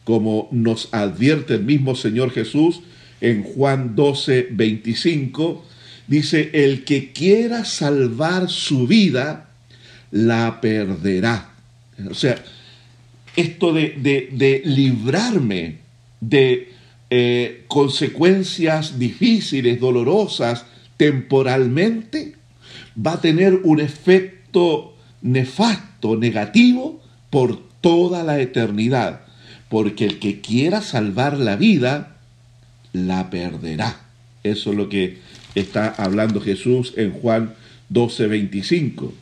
[0.06, 2.84] como nos advierte el mismo Señor Jesús
[3.21, 5.65] en Juan 12, 25,
[6.08, 9.49] dice, el que quiera salvar su vida,
[10.12, 11.54] la perderá.
[12.10, 12.43] O sea,
[13.36, 15.78] esto de, librarme
[16.21, 16.73] de
[17.10, 20.65] eh, consecuencias difíciles, dolorosas,
[20.97, 22.36] temporalmente,
[22.95, 29.25] va a tener un efecto nefasto, negativo, por toda la eternidad
[29.69, 32.14] porque el que quiera salvar la vida,
[32.95, 34.01] la perderá.
[34.43, 35.17] Eso es lo que
[35.55, 37.53] está hablando Jesús en Juan
[37.89, 39.13] 12, 25.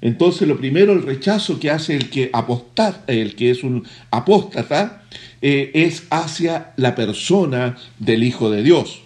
[0.00, 5.02] Entonces, lo primero, el rechazo que hace el que apostata, el que es un apóstata,
[5.40, 9.02] eh, es hacia la persona del Hijo de Dios.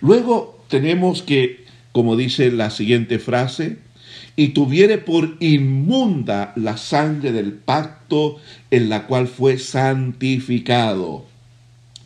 [0.00, 1.60] Luego tenemos que
[1.92, 3.78] como dice la siguiente frase,
[4.36, 8.36] y tuviere por inmunda la sangre del pacto
[8.70, 11.26] en la cual fue santificado.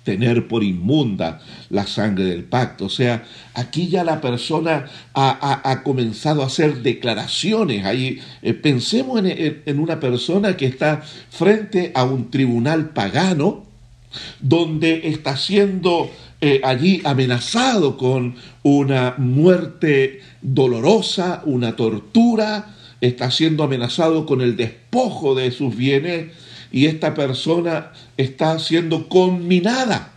[0.05, 1.41] Tener por inmunda
[1.71, 2.85] la sangre del pacto.
[2.85, 7.85] O sea, aquí ya la persona ha, comenzado a hacer declaraciones.
[7.85, 13.65] Ahí, eh, pensemos en, en una persona que está frente a un tribunal pagano,
[14.41, 16.11] donde está siendo
[16.47, 25.35] eh, allí amenazado con una muerte dolorosa, una tortura, está siendo amenazado con el despojo
[25.35, 26.33] de sus bienes
[26.71, 30.13] y esta persona está siendo conminada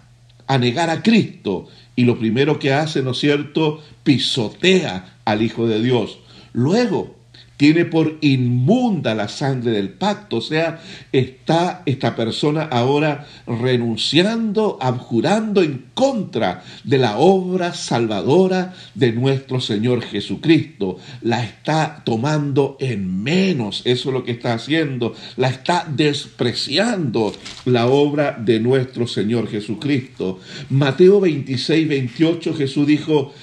[0.47, 5.67] a negar a Cristo y lo primero que hace, ¿no es cierto?, pisotea al Hijo
[5.67, 6.19] de Dios.
[6.53, 7.16] Luego,
[7.57, 10.79] tiene por inmunda la sangre del pacto, o sea,
[11.11, 20.03] está esta persona ahora renunciando, abjurando en contra de la obra salvadora de nuestro Señor
[20.03, 20.97] Jesucristo.
[21.21, 27.33] La está tomando en menos, eso es lo que está haciendo, la está despreciando
[27.65, 30.39] la obra de nuestro Señor Jesucristo.
[30.69, 33.33] Mateo 26, 28 Jesús dijo,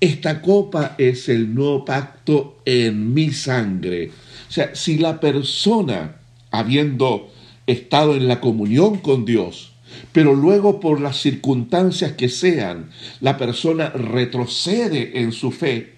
[0.00, 4.10] esta copa es el nuevo pacto en mi sangre.
[4.48, 6.16] O sea, si la persona,
[6.50, 7.30] habiendo
[7.66, 9.72] estado en la comunión con Dios,
[10.12, 15.94] pero luego por las circunstancias que sean, la persona retrocede en su fe,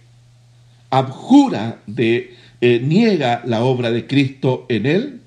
[0.90, 5.20] abjura de, eh, niega la obra de Cristo en él,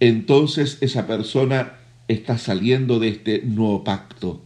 [0.00, 1.74] entonces esa persona
[2.08, 4.42] está saliendo de este nuevo pacto.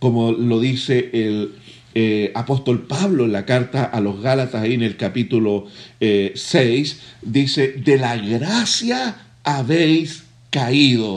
[0.00, 1.54] Como lo dice el
[1.94, 5.66] eh, apóstol Pablo en la carta a los Gálatas, ahí en el capítulo
[6.00, 11.12] 6, eh, dice, de la gracia habéis caído.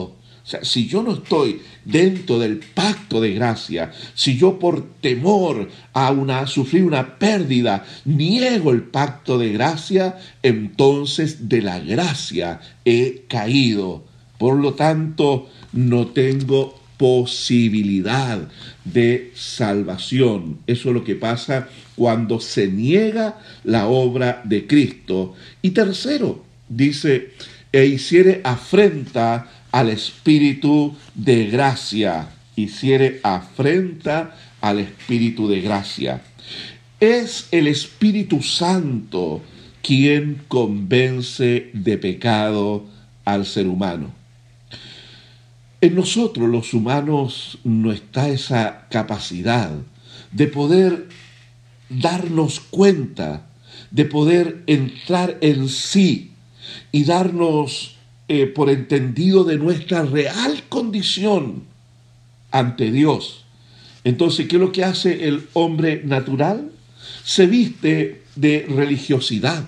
[0.48, 5.68] O sea, si yo no estoy dentro del pacto de gracia, si yo por temor
[5.92, 12.60] a, una, a sufrir una pérdida niego el pacto de gracia, entonces de la gracia
[12.84, 14.04] he caído.
[14.38, 18.48] Por lo tanto, no tengo posibilidad
[18.84, 20.58] de salvación.
[20.66, 25.34] Eso es lo que pasa cuando se niega la obra de Cristo.
[25.62, 27.30] Y tercero, dice,
[27.72, 32.28] e hiciere afrenta al Espíritu de gracia.
[32.56, 36.20] Hiciere afrenta al Espíritu de gracia.
[37.00, 39.42] Es el Espíritu Santo
[39.82, 42.86] quien convence de pecado
[43.24, 44.17] al ser humano.
[45.80, 49.70] En nosotros los humanos no está esa capacidad
[50.32, 51.08] de poder
[51.88, 53.46] darnos cuenta,
[53.90, 56.32] de poder entrar en sí
[56.90, 61.62] y darnos eh, por entendido de nuestra real condición
[62.50, 63.44] ante Dios.
[64.02, 66.72] Entonces, ¿qué es lo que hace el hombre natural?
[67.24, 69.64] Se viste de religiosidad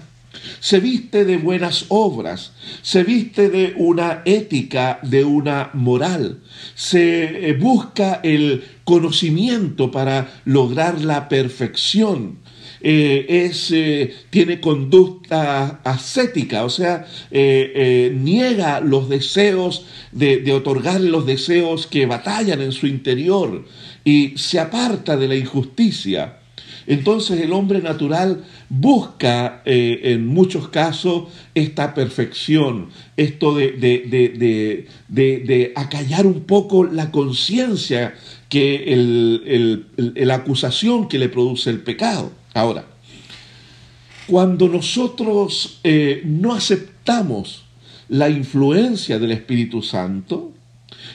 [0.61, 6.41] se viste de buenas obras, se viste de una ética, de una moral,
[6.75, 12.39] se eh, busca el conocimiento para lograr la perfección.
[12.83, 21.27] Eh, es, eh, tiene conducta ascética, o sea, niega los deseos de, de otorgarle los
[21.27, 23.67] deseos que batallan en su interior
[24.03, 26.40] y se aparta de la injusticia.
[26.91, 34.89] Entonces el hombre natural busca eh, en muchos casos esta perfección, esto de,
[35.77, 38.17] acallar un poco la conciencia,
[38.49, 42.33] que la acusación que le produce el pecado.
[42.55, 42.87] Ahora,
[44.27, 47.67] cuando nosotros eh, no aceptamos
[48.09, 50.51] la influencia del Espíritu Santo,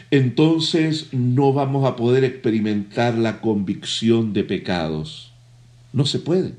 [0.10, 5.35] entonces no vamos a poder experimentar la convicción de pecados.
[5.96, 6.54] No se puede.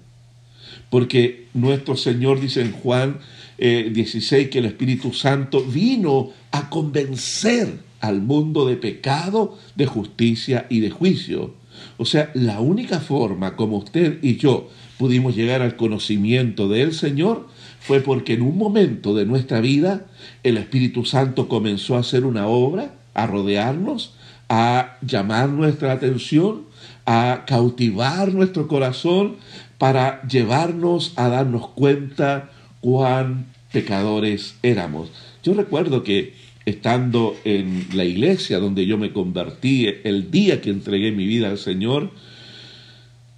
[0.90, 3.18] Porque nuestro Señor dice en Juan
[3.58, 10.66] 16 eh, que el Espíritu Santo vino a convencer al mundo de pecado, de justicia
[10.70, 11.54] y de juicio.
[11.98, 17.48] O sea, la única forma como usted y yo pudimos llegar al conocimiento del Señor
[17.80, 20.06] fue porque en un momento de nuestra vida
[20.42, 24.14] el Espíritu Santo comenzó a hacer una obra, a rodearnos,
[24.48, 26.62] a llamar nuestra atención,
[27.06, 29.36] a cautivar nuestro corazón
[29.78, 35.10] para llevarnos a darnos cuenta cuán pecadores éramos.
[35.42, 36.34] Yo recuerdo que
[36.66, 41.58] estando en la iglesia donde yo me convertí el día que entregué mi vida al
[41.58, 42.10] Señor,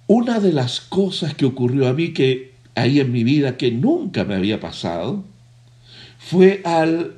[0.07, 4.23] una de las cosas que ocurrió a mí que ahí en mi vida que nunca
[4.23, 5.23] me había pasado
[6.17, 7.13] fue al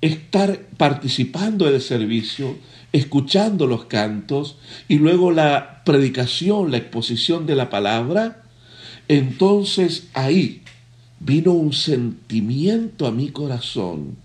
[0.00, 2.56] estar participando del servicio,
[2.92, 8.38] escuchando los cantos y luego la predicación, la exposición de la palabra,
[9.08, 10.62] Entonces ahí
[11.18, 14.16] vino un sentimiento a mi corazón,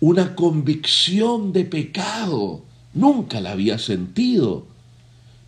[0.00, 2.62] una convicción de pecado.
[2.94, 4.66] Nunca la había sentido.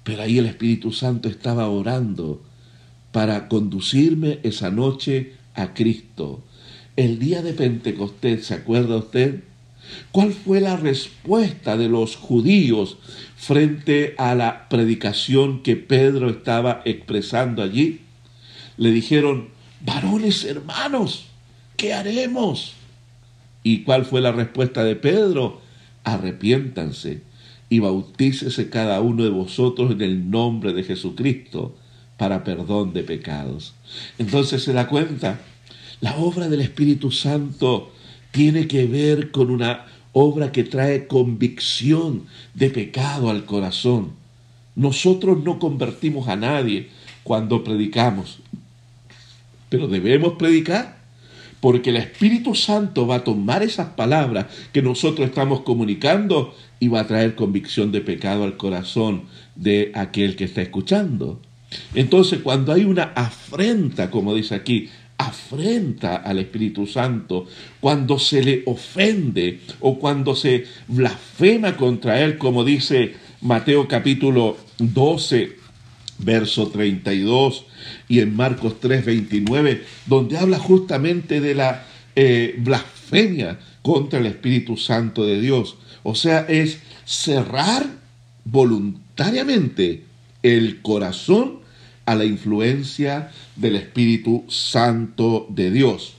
[0.05, 2.43] Pero ahí el Espíritu Santo estaba orando
[3.13, 6.43] para conducirme esa noche a Cristo.
[6.97, 9.45] El día de Pentecostés, ¿se acuerda usted?
[10.13, 12.99] ¿Cuál fue la respuesta de los judíos
[13.37, 18.01] frente a la predicación que Pedro estaba expresando allí?
[18.77, 19.49] Le dijeron,
[19.85, 21.27] varones hermanos,
[21.77, 22.75] ¿qué haremos?
[23.63, 25.61] ¿Y cuál fue la respuesta de Pedro?
[26.05, 27.23] Arrepiéntanse
[27.69, 31.77] y bautícese cada uno de vosotros en el nombre de Jesucristo
[32.17, 33.75] para perdón de pecados.
[34.19, 35.41] Entonces se da cuenta,
[36.01, 37.93] la obra del Espíritu Santo
[38.31, 44.13] tiene que ver con una obra que trae convicción de pecado al corazón.
[44.75, 46.89] Nosotros no convertimos a nadie
[47.23, 48.39] cuando predicamos,
[49.69, 51.01] pero debemos predicar
[51.61, 57.01] porque el Espíritu Santo va a tomar esas palabras que nosotros estamos comunicando y va
[57.01, 59.25] a traer convicción de pecado al corazón
[59.57, 61.39] de aquel que está escuchando.
[61.95, 64.89] Entonces, cuando hay una afrenta, como dice aquí,
[65.21, 67.47] afrenta al Espíritu Santo,
[67.79, 75.57] cuando se le ofende o cuando se blasfema contra él, como dice Mateo capítulo 12,
[76.19, 77.67] verso 32,
[78.09, 81.85] y en Marcos 3, 29, donde habla justamente de la
[82.17, 85.77] eh, blasfemia contra el Espíritu Santo de Dios.
[86.03, 87.87] O sea, es cerrar
[88.45, 90.05] voluntariamente
[90.43, 91.61] el corazón
[92.07, 93.31] a la influencia
[93.61, 96.15] del Espíritu Santo de Dios.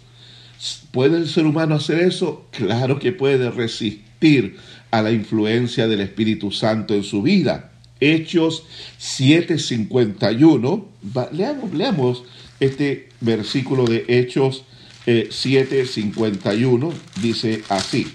[0.92, 2.48] ¿Puede el ser humano hacer eso?
[2.52, 4.58] Claro que puede resistir
[4.92, 7.72] a la influencia del Espíritu Santo en su vida.
[8.00, 8.64] Hechos
[9.00, 10.86] 7:51,
[11.32, 12.24] leamos, leamos
[12.60, 14.64] este versículo de Hechos
[15.06, 18.08] 7:51, eh, dice así.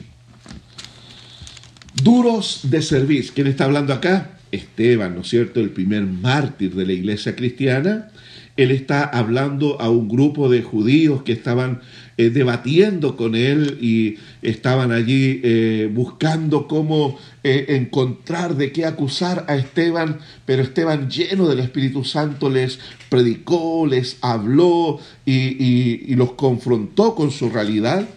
[2.03, 3.31] Duros de servir.
[3.33, 4.39] ¿Quién está hablando acá?
[4.53, 8.11] Esteban, ¿no es cierto?, el primer mártir de la iglesia cristiana,
[8.57, 11.81] él está hablando a un grupo de judíos que estaban
[12.17, 19.45] eh, debatiendo con él y estaban allí eh, buscando cómo eh, encontrar de qué acusar
[19.49, 22.79] a Esteban, pero Esteban lleno del Espíritu Santo les
[23.11, 28.09] predicó, les habló y, los confrontó con su realidad.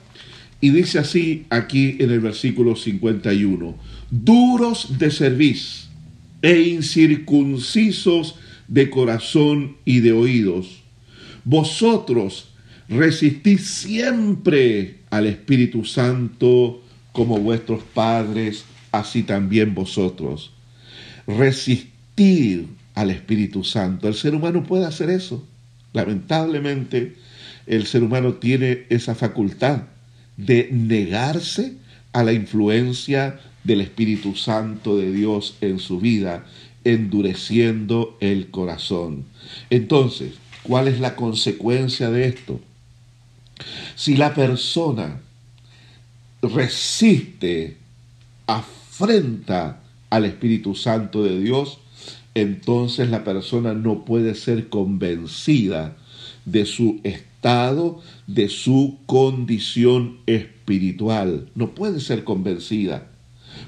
[0.61, 3.75] Y dice así aquí en el versículo 51,
[4.09, 5.89] duros de servicio
[6.41, 8.35] e incircuncisos
[8.69, 10.83] de corazón y de oídos.
[11.43, 12.53] Vosotros
[12.87, 20.53] resistís siempre al Espíritu Santo como vuestros padres, así también vosotros.
[21.27, 24.07] Resistir al Espíritu Santo.
[24.07, 25.45] El ser humano puede hacer eso.
[25.93, 27.15] Lamentablemente,
[27.65, 29.83] el ser humano tiene esa facultad
[30.37, 31.73] de negarse
[32.13, 36.45] a la influencia del Espíritu Santo de Dios en su vida,
[36.83, 39.25] endureciendo el corazón.
[39.69, 42.59] Entonces, ¿cuál es la consecuencia de esto?
[43.95, 45.19] Si la persona
[46.41, 47.77] resiste,
[48.47, 51.79] afrenta al Espíritu Santo de Dios,
[52.35, 55.97] entonces la persona no puede ser convencida
[56.45, 61.49] de su estado, de su condición espiritual.
[61.55, 63.07] No puede ser convencida.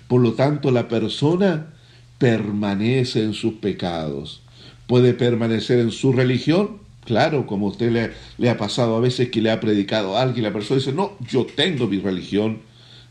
[0.07, 1.73] Por lo tanto, la persona
[2.21, 4.41] permanece en sus pecados.
[4.85, 9.49] Puede permanecer en su religión, claro, como usted le, ha pasado a veces que le
[9.49, 12.59] ha predicado a alguien, la persona dice, no, yo tengo mi religión,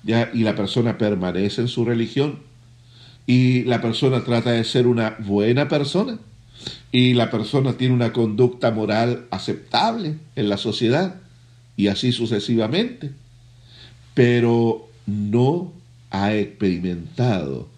[0.07, 2.39] y la persona permanece en su religión,
[3.27, 6.21] y la persona trata de ser una buena persona,
[6.93, 11.17] y la persona tiene una conducta moral aceptable en la sociedad,
[11.77, 13.11] y así sucesivamente,
[14.15, 15.73] pero no
[16.13, 17.70] ha experimentado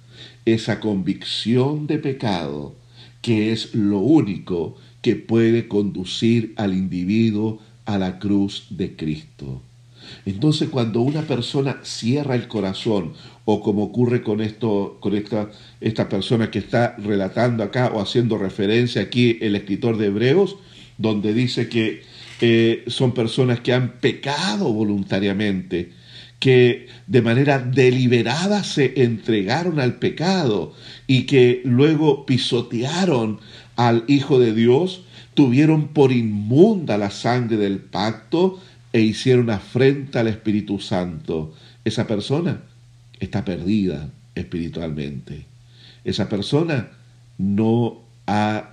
[0.45, 2.75] esa convicción de pecado
[3.23, 9.63] que es lo único que puede conducir al individuo a la cruz de Cristo.
[10.27, 13.13] Entonces, cuando una persona cierra el corazón,
[13.45, 18.39] o como ocurre con esto, con esta, esta persona que está relatando acá o haciendo
[18.39, 20.57] referencia aquí el escritor de Hebreos,
[20.99, 22.03] donde dice que
[22.41, 25.93] eh, son personas que han pecado voluntariamente,
[26.43, 30.75] que de manera deliberada se entregaron al pecado
[31.07, 33.39] y que luego pisotearon
[33.77, 38.61] al Hijo de Dios, tuvieron por inmunda la sangre del pacto
[38.93, 41.55] e hicieron afrenta al Espíritu Santo.
[41.85, 42.63] Esa persona
[43.21, 45.45] está perdida espiritualmente.
[46.03, 46.89] Esa persona
[47.39, 48.71] no ha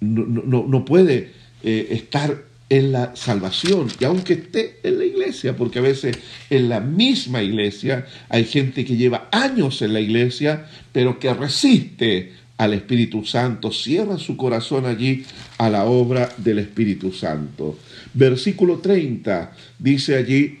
[0.00, 1.30] no, no, no puede
[1.62, 6.18] eh, estar en la salvación, y aunque esté en la iglesia, porque a veces
[6.50, 12.32] en la misma iglesia hay gente que lleva años en la iglesia, pero que resiste
[12.58, 15.24] al Espíritu Santo, cierra su corazón allí
[15.56, 17.78] a la obra del Espíritu Santo.
[18.12, 20.58] Versículo 30 dice allí,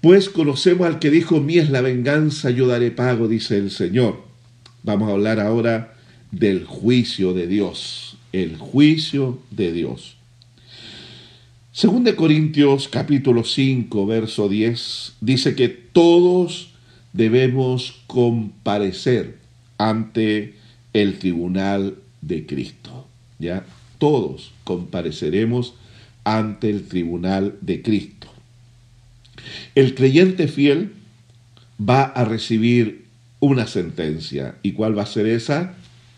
[0.00, 4.22] pues conocemos al que dijo, mí es la venganza, yo daré pago, dice el Señor.
[4.82, 5.94] Vamos a hablar ahora
[6.30, 10.18] del juicio de Dios, el juicio de Dios.
[11.74, 16.70] Según de Corintios capítulo 5, verso 10, dice que todos
[17.12, 19.38] debemos comparecer
[19.76, 20.54] ante
[20.92, 23.08] el tribunal de Cristo.
[23.40, 23.66] ¿Ya?
[23.98, 25.74] Todos compareceremos
[26.22, 28.28] ante el tribunal de Cristo.
[29.74, 30.92] El creyente fiel
[31.80, 33.06] va a recibir
[33.40, 34.54] una sentencia.
[34.62, 35.74] ¿Y cuál va a ser esa?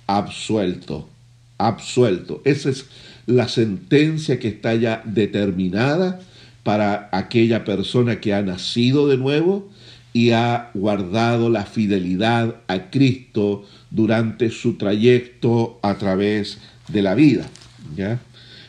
[0.07, 1.09] Absuelto.
[1.57, 2.43] Absuelto.
[2.45, 2.85] Esa es
[3.27, 6.21] la sentencia que está ya determinada
[6.63, 9.71] para aquella persona que ha nacido de nuevo
[10.13, 16.59] y ha guardado la fidelidad a Cristo durante su trayecto a través
[16.89, 17.49] de la vida.
[17.97, 18.21] ¿ya?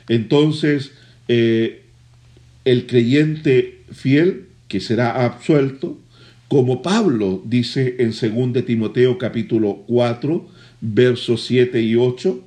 [0.09, 0.91] Entonces,
[1.27, 1.83] eh,
[2.65, 5.97] el creyente fiel que será absuelto,
[6.47, 10.47] como Pablo dice en 2 Timoteo capítulo 4,
[10.81, 12.46] versos 7 y 8,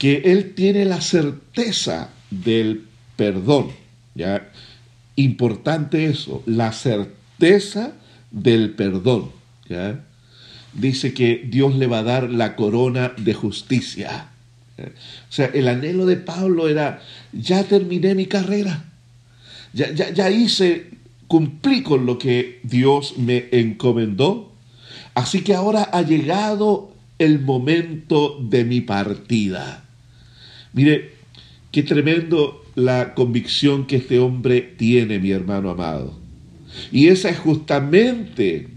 [0.00, 2.86] que él tiene la certeza del
[3.16, 3.72] perdón.
[4.14, 4.50] ¿ya?
[5.14, 7.92] Importante eso, la certeza
[8.30, 9.30] del perdón.
[10.72, 14.30] Dice que Dios le va a dar la corona de justicia.
[14.78, 18.84] O sea, el anhelo de Pablo era, ya terminé mi carrera,
[19.74, 20.92] ya, ya, ya hice,
[21.28, 24.50] cumplí con lo que Dios me encomendó,
[25.12, 29.84] así que ahora ha llegado el momento de mi partida.
[30.72, 31.12] Mire,
[31.72, 36.18] qué tremendo la convicción que este hombre tiene, mi hermano amado.
[36.92, 38.68] Y esa es justamente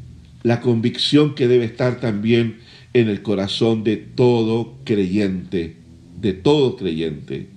[0.42, 2.58] la convicción que debe estar también
[2.94, 5.76] en el corazón de todo creyente,
[6.20, 7.48] de todo creyente.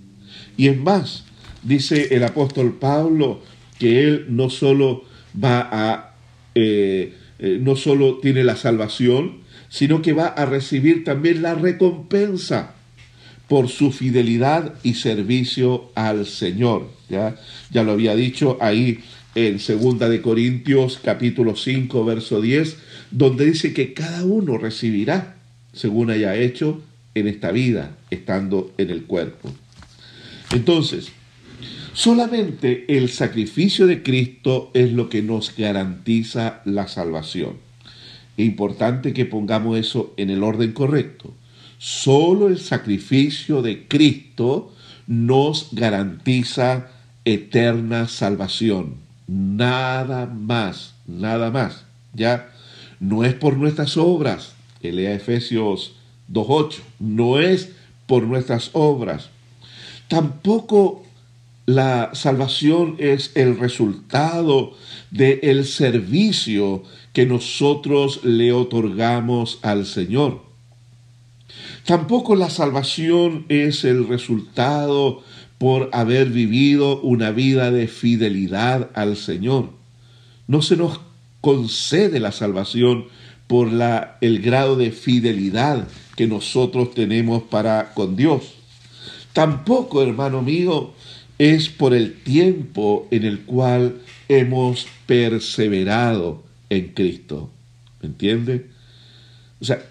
[0.56, 1.24] Y es más,
[1.62, 3.42] dice el apóstol Pablo
[3.78, 5.04] que él no solo
[5.42, 6.14] va a,
[6.54, 12.75] eh, eh, no solo tiene la salvación, sino que va a recibir también la recompensa
[13.48, 16.90] por su fidelidad y servicio al Señor.
[17.08, 17.36] Ya,
[17.70, 19.00] ya lo había dicho ahí
[19.34, 22.76] en Segunda de Corintios capítulo 5 verso 10,
[23.10, 25.36] donde dice que cada uno recibirá
[25.72, 26.82] según haya hecho
[27.14, 29.52] en esta vida, estando en el cuerpo.
[30.52, 31.12] Entonces,
[31.92, 37.58] solamente el sacrificio de Cristo es lo que nos garantiza la salvación.
[38.36, 41.32] Es importante que pongamos eso en el orden correcto.
[41.78, 44.72] Solo el sacrificio de Cristo
[45.06, 46.88] nos garantiza
[47.24, 48.96] eterna salvación.
[49.26, 51.84] Nada más, nada más.
[52.14, 52.50] Ya
[53.00, 54.54] no es por nuestras obras.
[54.80, 55.94] Lea Efesios
[56.32, 56.78] 2.8.
[57.00, 57.70] No es
[58.06, 59.30] por nuestras obras.
[60.08, 61.02] Tampoco
[61.66, 64.74] la salvación es el resultado
[65.10, 70.45] del el servicio que nosotros le otorgamos al Señor.
[71.84, 75.22] Tampoco la salvación es el resultado
[75.58, 79.70] por haber vivido una vida de fidelidad al Señor.
[80.48, 81.00] No se nos
[81.40, 83.06] concede la salvación
[83.46, 83.70] por
[84.20, 85.86] el grado de fidelidad
[86.16, 88.54] que nosotros tenemos para con Dios.
[89.32, 90.92] Tampoco, hermano mío,
[91.38, 97.50] es por el tiempo en el cual hemos perseverado en Cristo.
[98.00, 98.66] ¿Me entiende?
[99.60, 99.82] O sea,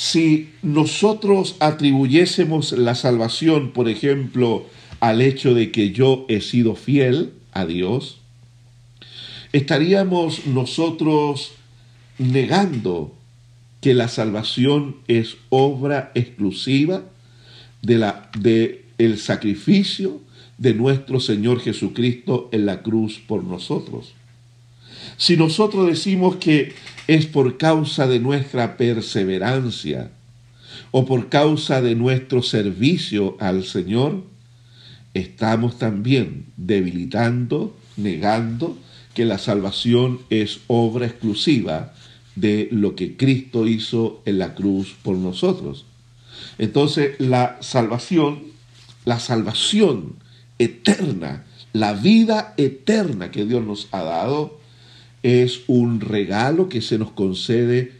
[0.00, 4.64] si nosotros atribuyésemos la salvación, por ejemplo,
[4.98, 8.16] al hecho de que yo he sido fiel a Dios,
[9.52, 11.52] estaríamos nosotros
[12.16, 13.14] negando
[13.82, 17.02] que la salvación es obra exclusiva
[17.82, 20.22] de la de el sacrificio
[20.56, 24.14] de nuestro Señor Jesucristo en la cruz por nosotros.
[25.18, 26.72] Si nosotros decimos que
[27.10, 30.12] es por causa de nuestra perseverancia
[30.92, 34.22] o por causa de nuestro servicio al Señor,
[35.12, 38.78] estamos también debilitando, negando
[39.12, 41.94] que la salvación es obra exclusiva
[42.36, 45.86] de lo que Cristo hizo en la cruz por nosotros.
[46.58, 48.44] Entonces, la salvación,
[49.04, 50.14] la salvación
[50.60, 54.59] eterna, la vida eterna que Dios nos ha dado,
[55.22, 57.92] es un regalo que se nos concede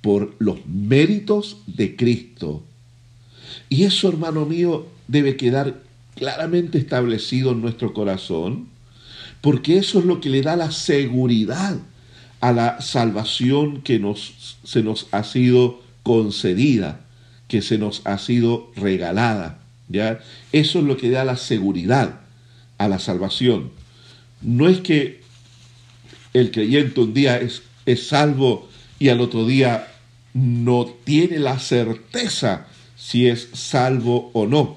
[0.00, 2.62] por los méritos de Cristo.
[3.68, 5.82] Y eso, hermano mío, debe quedar
[6.14, 8.68] claramente establecido en nuestro corazón,
[9.40, 11.78] porque eso es lo que le da la seguridad
[12.40, 17.00] a la salvación que nos, se nos ha sido concedida,
[17.48, 19.58] que se nos ha sido regalada.
[19.88, 20.20] ¿ya?
[20.52, 22.20] Eso es lo que da la seguridad
[22.78, 23.70] a la salvación.
[24.40, 25.22] No es que
[26.32, 28.68] el creyente un día es, es salvo
[28.98, 29.88] y al otro día
[30.34, 32.66] no tiene la certeza
[32.96, 34.76] si es salvo o no.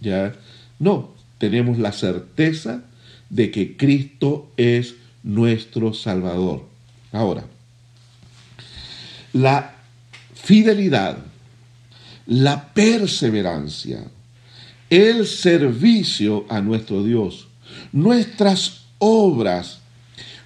[0.00, 0.34] ¿ya?
[0.78, 2.82] No, tenemos la certeza
[3.30, 6.64] de que Cristo es nuestro Salvador.
[7.12, 7.44] Ahora,
[9.32, 9.74] la
[10.34, 11.18] fidelidad,
[12.26, 14.04] la perseverancia,
[14.90, 17.48] el servicio a nuestro Dios,
[17.92, 19.80] nuestras obras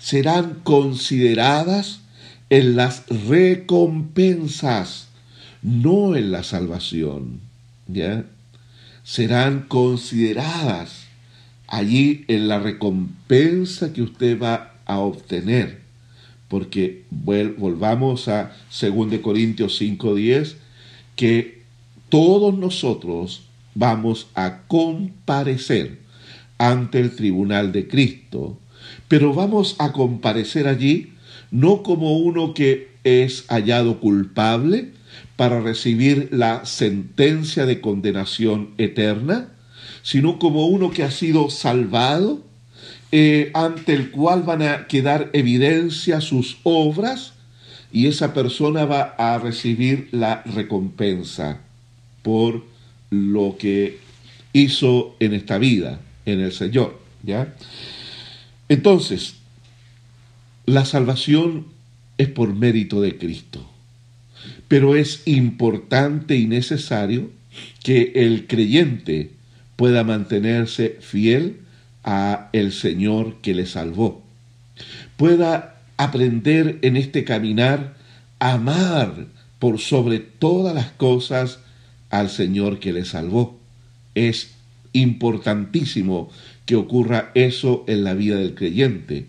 [0.00, 2.00] serán consideradas
[2.48, 5.08] en las recompensas,
[5.62, 7.40] no en la salvación.
[7.86, 8.24] ¿ya?
[9.04, 11.04] Serán consideradas
[11.68, 15.80] allí en la recompensa que usted va a obtener.
[16.48, 20.56] Porque volvamos a 2 Corintios 5:10,
[21.14, 21.62] que
[22.08, 23.42] todos nosotros
[23.74, 26.00] vamos a comparecer
[26.58, 28.58] ante el tribunal de Cristo,
[29.10, 31.14] pero vamos a comparecer allí
[31.50, 34.92] no como uno que es hallado culpable
[35.34, 39.48] para recibir la sentencia de condenación eterna,
[40.04, 42.44] sino como uno que ha sido salvado,
[43.10, 47.32] eh, ante el cual van a quedar evidencia sus obras,
[47.90, 51.58] y esa persona va a recibir la recompensa
[52.22, 52.64] por
[53.10, 53.98] lo que
[54.52, 57.00] hizo en esta vida, en el Señor.
[57.24, 57.52] ¿ya?
[58.70, 59.34] Entonces,
[60.64, 61.66] la salvación
[62.18, 63.68] es por mérito de Cristo,
[64.68, 67.32] pero es importante y necesario
[67.82, 69.32] que el creyente
[69.74, 71.56] pueda mantenerse fiel
[72.04, 74.22] a el Señor que le salvó.
[75.16, 77.96] Pueda aprender en este caminar
[78.38, 79.26] a amar
[79.58, 81.58] por sobre todas las cosas
[82.08, 83.58] al Señor que le salvó.
[84.14, 84.52] Es
[84.92, 86.30] importantísimo
[86.66, 89.26] que ocurra eso en la vida del creyente,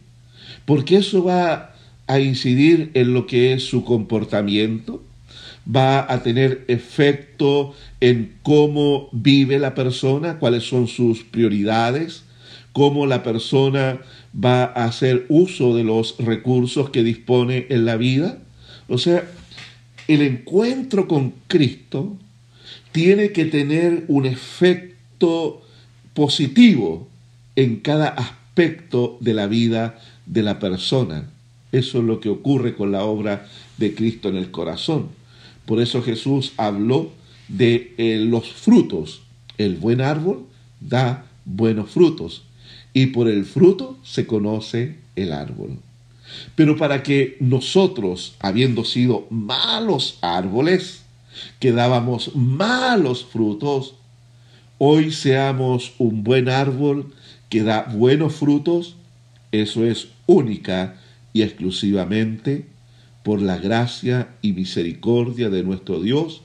[0.65, 1.75] porque eso va
[2.07, 5.01] a incidir en lo que es su comportamiento,
[5.67, 12.23] va a tener efecto en cómo vive la persona, cuáles son sus prioridades,
[12.73, 13.99] cómo la persona
[14.34, 18.39] va a hacer uso de los recursos que dispone en la vida.
[18.88, 19.23] O sea,
[20.07, 22.17] el encuentro con Cristo
[22.91, 25.61] tiene que tener un efecto
[26.13, 27.07] positivo
[27.62, 31.30] en cada aspecto de la vida de la persona.
[31.72, 33.47] Eso es lo que ocurre con la obra
[33.78, 35.09] de Cristo en el corazón.
[35.66, 37.12] Por eso Jesús habló
[37.47, 39.22] de eh, los frutos.
[39.57, 40.45] El buen árbol
[40.80, 42.43] da buenos frutos
[42.93, 45.78] y por el fruto se conoce el árbol.
[46.55, 51.03] Pero para que nosotros, habiendo sido malos árboles,
[51.59, 53.93] que dábamos malos frutos,
[54.78, 57.14] hoy seamos un buen árbol
[57.52, 58.95] que da buenos frutos,
[59.52, 60.95] eso es única
[61.34, 62.66] y exclusivamente
[63.24, 66.43] por la gracia y misericordia de nuestro Dios,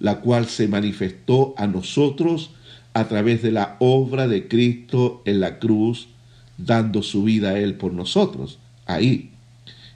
[0.00, 2.50] la cual se manifestó a nosotros
[2.92, 6.08] a través de la obra de Cristo en la cruz,
[6.56, 8.58] dando su vida a Él por nosotros.
[8.84, 9.30] Ahí.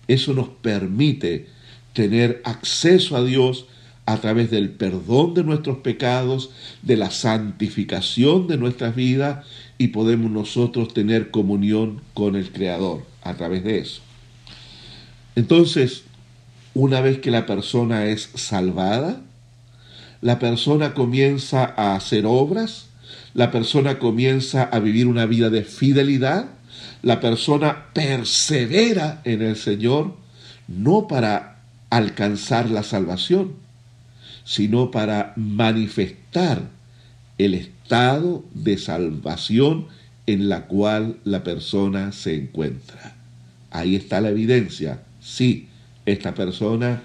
[0.06, 1.48] Eso nos permite
[1.92, 3.66] tener acceso a Dios
[4.06, 6.50] a través del perdón de nuestros pecados,
[6.82, 9.44] de la santificación de nuestras vidas
[9.82, 14.00] y podemos nosotros tener comunión con el Creador a través de eso.
[15.34, 16.04] Entonces,
[16.72, 19.20] una vez que la persona es salvada,
[20.20, 22.90] la persona comienza a hacer obras,
[23.34, 26.46] la persona comienza a vivir una vida de fidelidad,
[27.02, 30.14] la persona persevera en el Señor,
[30.68, 31.56] no para
[31.90, 33.54] alcanzar la salvación,
[34.44, 36.68] sino para manifestar
[37.36, 39.86] el estado de salvación
[40.26, 43.16] en la cual la persona se encuentra.
[43.70, 45.02] Ahí está la evidencia.
[45.20, 45.68] Sí,
[46.06, 47.02] esta persona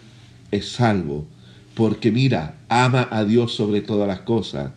[0.50, 1.28] es salvo,
[1.76, 4.72] porque mira, ama a Dios sobre todas las cosas.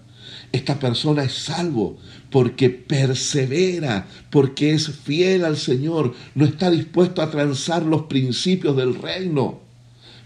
[0.50, 1.96] Esta persona es salvo
[2.30, 8.96] porque persevera, porque es fiel al Señor, no está dispuesto a transar los principios del
[8.96, 9.60] reino.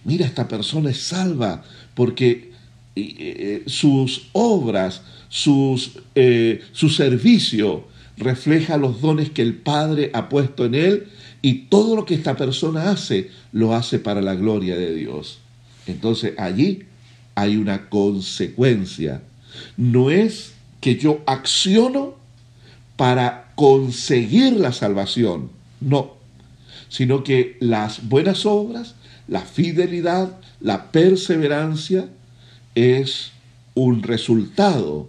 [0.05, 1.63] Mira, esta persona es salva
[1.95, 2.55] porque
[2.97, 5.03] eh, eh, sus obras,
[5.35, 11.09] sus, eh, su servicio refleja los dones que el Padre ha puesto en él
[11.43, 15.41] y todo lo que esta persona hace lo hace para la gloria de Dios.
[15.89, 16.85] Entonces allí
[17.35, 19.23] hay una consecuencia.
[19.77, 22.15] No es que yo acciono
[22.95, 25.51] para conseguir la salvación.
[25.81, 26.15] No,
[26.89, 28.95] sino que las buenas obras,
[29.27, 32.09] la fidelidad, la perseverancia
[32.77, 33.33] es
[33.75, 35.09] un resultado,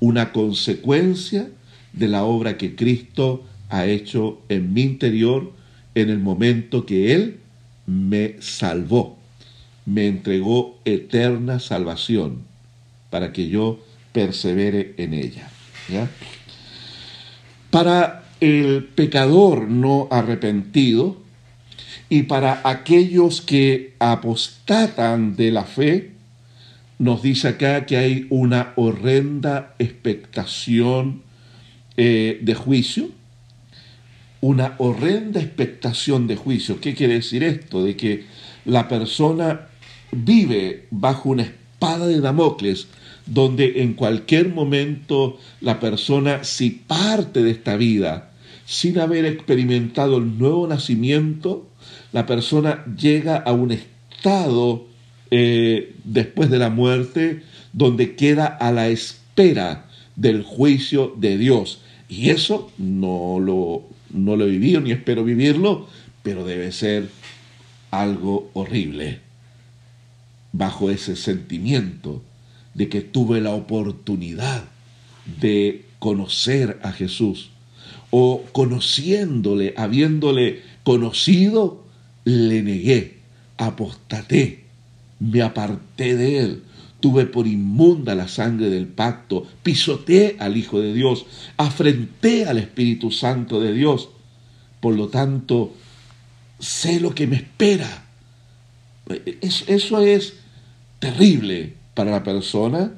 [0.00, 1.48] una consecuencia
[1.92, 5.52] de la obra que Cristo ha hecho en mi interior
[5.94, 7.40] en el momento que Él
[7.86, 9.18] me salvó,
[9.86, 12.42] me entregó eterna salvación
[13.10, 13.80] para que yo
[14.12, 15.48] persevere en ella.
[17.70, 21.16] Para el pecador no arrepentido
[22.08, 26.12] y para aquellos que apostatan de la fe,
[26.98, 31.22] nos dice acá que hay una horrenda expectación
[31.96, 33.10] eh, de juicio,
[34.40, 36.80] una horrenda expectación de juicio.
[36.80, 37.84] ¿Qué quiere decir esto?
[37.84, 38.24] De que
[38.64, 39.68] la persona
[40.12, 42.88] vive bajo una espada de Damocles,
[43.26, 48.32] donde en cualquier momento la persona, si parte de esta vida
[48.64, 51.68] sin haber experimentado el nuevo nacimiento,
[52.12, 54.87] la persona llega a un estado
[55.30, 61.82] eh, después de la muerte donde queda a la espera del juicio de Dios.
[62.08, 65.86] Y eso no lo, no lo he vivido ni espero vivirlo,
[66.22, 67.08] pero debe ser
[67.90, 69.20] algo horrible
[70.52, 72.22] bajo ese sentimiento
[72.74, 74.64] de que tuve la oportunidad
[75.40, 77.50] de conocer a Jesús
[78.10, 81.84] o conociéndole, habiéndole conocido,
[82.24, 83.18] le negué,
[83.58, 84.64] apostaté,
[85.20, 86.62] me aparté de él,
[87.00, 93.10] tuve por inmunda la sangre del pacto, pisoteé al Hijo de Dios, afrenté al Espíritu
[93.10, 94.08] Santo de Dios.
[94.80, 95.74] Por lo tanto,
[96.58, 98.04] sé lo que me espera.
[99.40, 100.34] Eso es
[100.98, 102.92] terrible para la persona.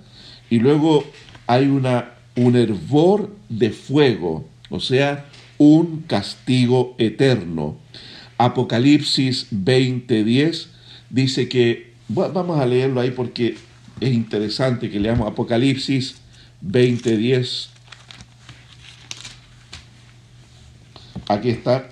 [0.48, 1.04] Y luego
[1.46, 5.26] hay una, un hervor de fuego, o sea,
[5.58, 7.76] un castigo eterno.
[8.38, 10.68] Apocalipsis 20:10
[11.10, 13.56] dice que, vamos a leerlo ahí porque
[14.00, 16.16] es interesante que leamos Apocalipsis
[16.62, 17.68] 20:10.
[21.28, 21.88] Aquí está.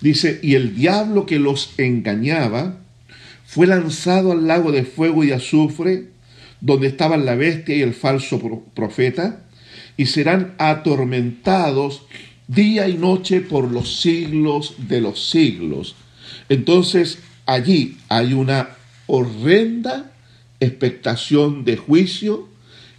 [0.00, 2.76] Dice, y el diablo que los engañaba
[3.46, 6.08] fue lanzado al lago de fuego y azufre,
[6.60, 9.44] donde estaban la bestia y el falso profeta,
[9.96, 12.02] y serán atormentados
[12.48, 15.96] día y noche por los siglos de los siglos.
[16.50, 18.68] Entonces allí hay una
[19.06, 20.12] horrenda
[20.60, 22.48] expectación de juicio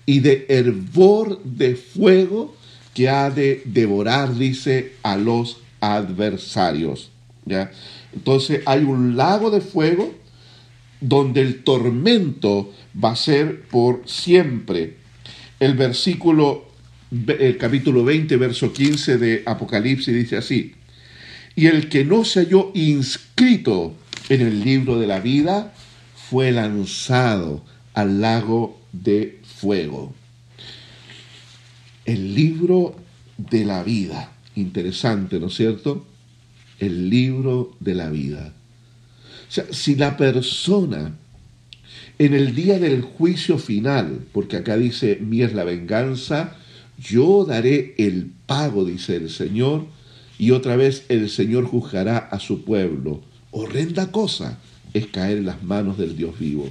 [0.06, 2.56] y de hervor de fuego
[2.94, 7.12] que ha de devorar, dice, a los adversarios.
[7.46, 7.72] ¿ya?
[8.14, 10.14] Entonces hay un lago de fuego
[11.02, 12.72] donde el tormento
[13.04, 14.98] va a ser por siempre.
[15.60, 16.66] El versículo,
[17.12, 20.74] el capítulo 20, verso 15 de Apocalipsis dice así,
[21.56, 23.94] y el que no se halló inscrito
[24.30, 25.74] en el libro de la vida
[26.30, 27.64] fue lanzado
[27.94, 30.14] al lago de fuego.
[32.06, 32.96] El libro
[33.38, 34.32] de la vida.
[34.56, 36.06] Interesante, ¿no es cierto?
[36.80, 38.54] El libro de la vida.
[39.50, 41.16] O sea, si la persona
[42.18, 46.56] en el día del juicio final, porque acá dice, mi es la venganza,
[46.98, 49.86] yo daré el pago, dice el Señor,
[50.38, 53.22] y otra vez el Señor juzgará a su pueblo.
[53.52, 54.60] Horrenda cosa
[54.96, 56.70] es caer en las manos del Dios vivo.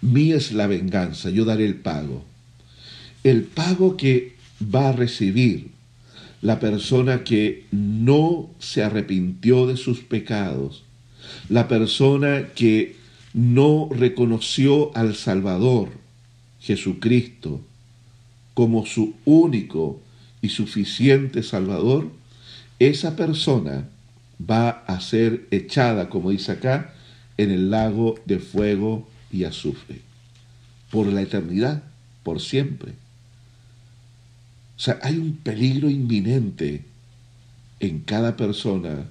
[0.00, 2.24] Mía es la venganza, yo daré el pago.
[3.22, 5.70] El pago que va a recibir
[6.40, 10.84] la persona que no se arrepintió de sus pecados,
[11.50, 12.96] la persona que
[13.34, 15.90] no reconoció al Salvador,
[16.60, 17.60] Jesucristo,
[18.54, 20.00] como su único
[20.40, 22.10] y suficiente Salvador,
[22.78, 23.86] esa persona
[24.50, 26.94] va a ser echada, como dice acá,
[27.42, 30.00] en el lago de fuego y azufre,
[30.90, 31.82] por la eternidad,
[32.22, 32.92] por siempre.
[34.76, 36.82] O sea, hay un peligro inminente
[37.80, 39.04] en cada persona,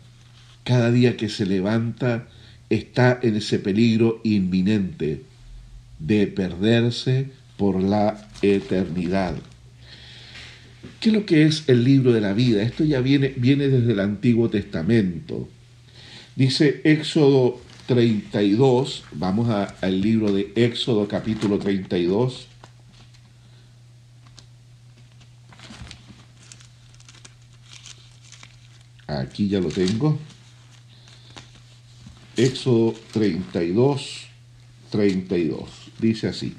[0.64, 2.28] cada día que se levanta
[2.70, 5.24] está en ese peligro inminente
[6.00, 7.28] de perderse
[7.58, 9.36] por la eternidad.
[11.00, 12.64] ¿Qué es lo que es el libro de la vida?
[12.64, 15.50] Esto ya viene, viene desde el Antiguo Testamento.
[16.36, 17.62] Dice Éxodo
[17.92, 22.48] 32, vamos al libro de Éxodo capítulo 32.
[29.08, 30.18] Aquí ya lo tengo.
[32.38, 34.28] Éxodo 32,
[34.90, 35.70] 32.
[36.00, 36.56] Dice así.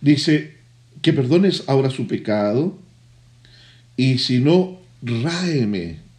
[0.00, 0.56] Dice
[1.02, 2.78] que perdones ahora su pecado
[3.96, 6.09] y si no, ráeme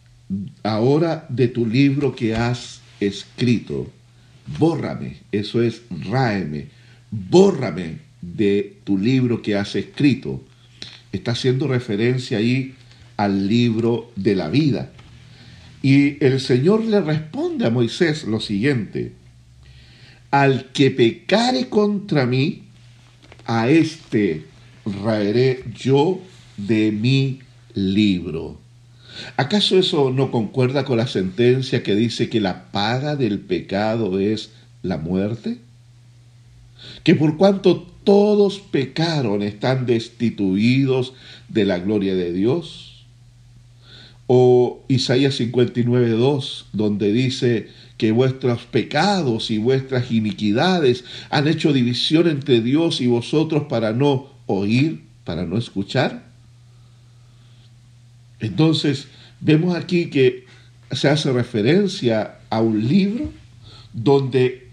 [0.62, 3.90] ahora de tu libro que has escrito.
[4.58, 6.68] Bórrame, eso es ráeme,
[7.10, 10.42] bórrame de tu libro que has escrito.
[11.12, 12.74] Está haciendo referencia ahí
[13.16, 14.92] al libro de la vida.
[15.82, 19.12] Y el Señor le responde a Moisés lo siguiente,
[20.30, 22.62] al que pecare contra mí,
[23.44, 24.44] a éste
[24.86, 26.20] raeré yo
[26.56, 27.40] de mi
[27.74, 28.61] libro.
[29.36, 34.50] ¿Acaso eso no concuerda con la sentencia que dice que la paga del pecado es
[34.82, 35.58] la muerte?
[37.04, 41.14] Que por cuanto todos pecaron están destituidos
[41.48, 43.04] de la gloria de Dios.
[44.26, 52.60] O Isaías 59.2, donde dice que vuestros pecados y vuestras iniquidades han hecho división entre
[52.60, 56.31] Dios y vosotros para no oír, para no escuchar.
[58.42, 59.06] Entonces,
[59.40, 60.46] vemos aquí que
[60.90, 63.32] se hace referencia a un libro
[63.94, 64.68] donde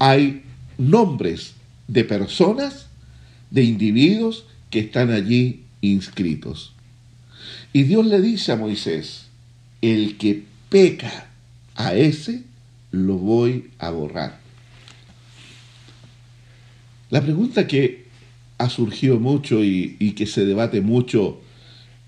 [0.00, 0.42] hay
[0.76, 1.54] nombres
[1.86, 2.88] de personas,
[3.50, 6.72] de individuos que están allí inscritos.
[7.72, 9.26] Y Dios le dice a Moisés,
[9.80, 11.28] el que peca
[11.76, 12.42] a ese,
[12.90, 14.40] lo voy a borrar.
[17.10, 18.06] La pregunta que
[18.58, 21.43] ha surgido mucho y, y que se debate mucho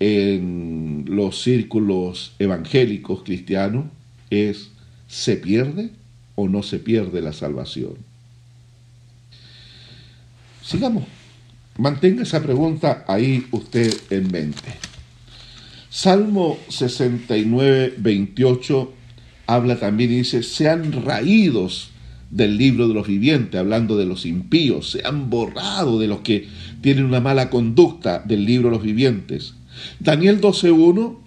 [0.00, 3.86] en los círculos evangélicos cristianos
[4.30, 4.70] es,
[5.08, 5.90] ¿se pierde
[6.34, 7.94] o no se pierde la salvación?
[10.62, 11.04] Sigamos.
[11.78, 14.72] Mantenga esa pregunta ahí usted en mente.
[15.90, 18.92] Salmo 69, 28
[19.46, 21.90] habla también y dice, sean raídos
[22.30, 26.48] del libro de los vivientes, hablando de los impíos, se han borrado de los que
[26.80, 29.54] tienen una mala conducta del libro de los vivientes.
[30.00, 31.18] Daniel 12.1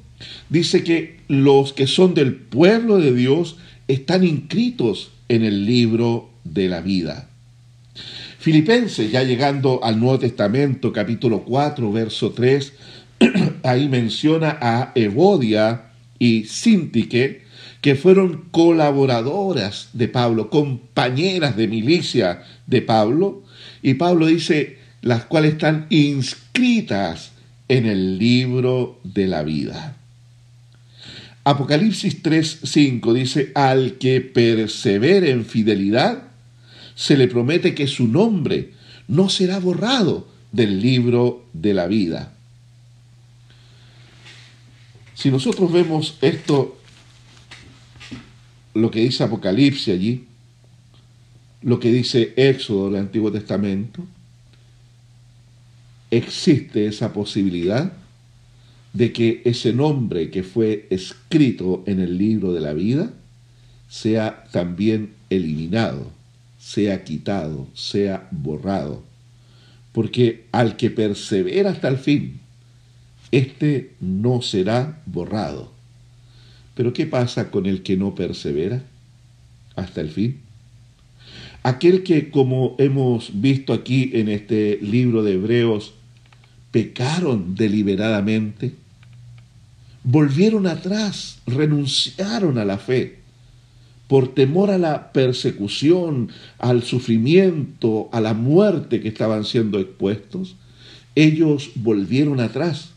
[0.49, 6.67] dice que los que son del pueblo de Dios están inscritos en el libro de
[6.67, 7.29] la vida.
[8.39, 12.73] Filipenses, ya llegando al Nuevo Testamento, capítulo 4, verso 3,
[13.63, 17.43] ahí menciona a Evodia y Sintique,
[17.81, 23.43] que fueron colaboradoras de Pablo, compañeras de milicia de Pablo,
[23.81, 27.31] y Pablo dice, las cuales están inscritas
[27.69, 29.95] en el libro de la vida.
[31.45, 36.23] Apocalipsis 3:5 dice, al que persevere en fidelidad,
[36.95, 38.73] se le promete que su nombre
[39.07, 42.33] no será borrado del libro de la vida.
[45.15, 46.77] Si nosotros vemos esto,
[48.73, 50.25] lo que dice Apocalipsis allí,
[51.61, 54.03] lo que dice Éxodo del Antiguo Testamento,
[56.11, 57.93] existe esa posibilidad
[58.93, 63.13] de que ese nombre que fue escrito en el libro de la vida
[63.87, 66.11] sea también eliminado,
[66.59, 69.03] sea quitado, sea borrado.
[69.91, 72.39] Porque al que persevera hasta el fin,
[73.31, 75.71] éste no será borrado.
[76.75, 78.83] Pero ¿qué pasa con el que no persevera
[79.75, 80.39] hasta el fin?
[81.61, 85.93] Aquel que, como hemos visto aquí en este libro de Hebreos,
[86.71, 88.75] pecaron deliberadamente,
[90.03, 93.19] volvieron atrás, renunciaron a la fe
[94.09, 100.55] por temor a la persecución, al sufrimiento, a la muerte que estaban siendo expuestos,
[101.13, 102.89] ellos volvieron atrás.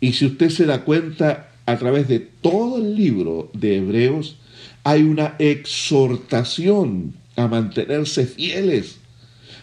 [0.00, 4.36] Y si usted se da cuenta, a través de todo el libro de Hebreos,
[4.82, 8.98] hay una exhortación a mantenerse fieles,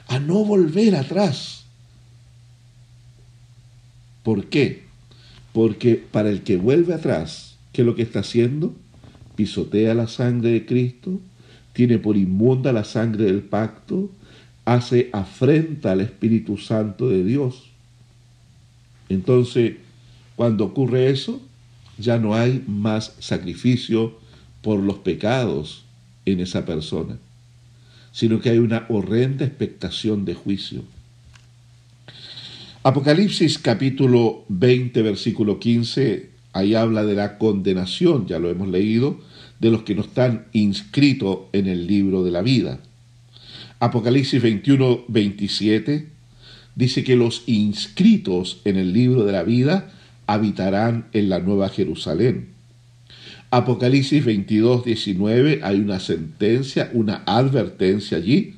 [0.08, 1.61] a no volver atrás.
[4.24, 4.84] ¿Por qué?
[5.54, 8.74] Porque para el que vuelve atrás, ¿qué es lo que está haciendo?
[9.36, 11.20] Pisotea la sangre de Cristo,
[11.74, 14.12] tiene por inmunda la sangre del pacto,
[14.66, 17.70] hace afrenta al Espíritu Santo de Dios.
[19.10, 19.76] Entonces,
[20.36, 21.42] cuando ocurre eso,
[21.98, 24.18] ya no hay más sacrificio
[24.62, 25.84] por los pecados
[26.26, 27.18] en esa persona,
[28.12, 30.84] sino que hay una horrenda expectación de juicio.
[32.84, 39.20] Apocalipsis capítulo 20, versículo 15, ahí habla de la condenación, ya lo hemos leído,
[39.60, 42.80] de los que no están inscritos en el libro de la vida.
[43.80, 46.08] Apocalipsis 21, 27
[46.74, 49.92] dice que los inscritos en el libro de la vida
[50.26, 52.48] habitarán en la nueva Jerusalén.
[53.52, 58.56] Apocalipsis 22, 19 hay una sentencia, una advertencia allí,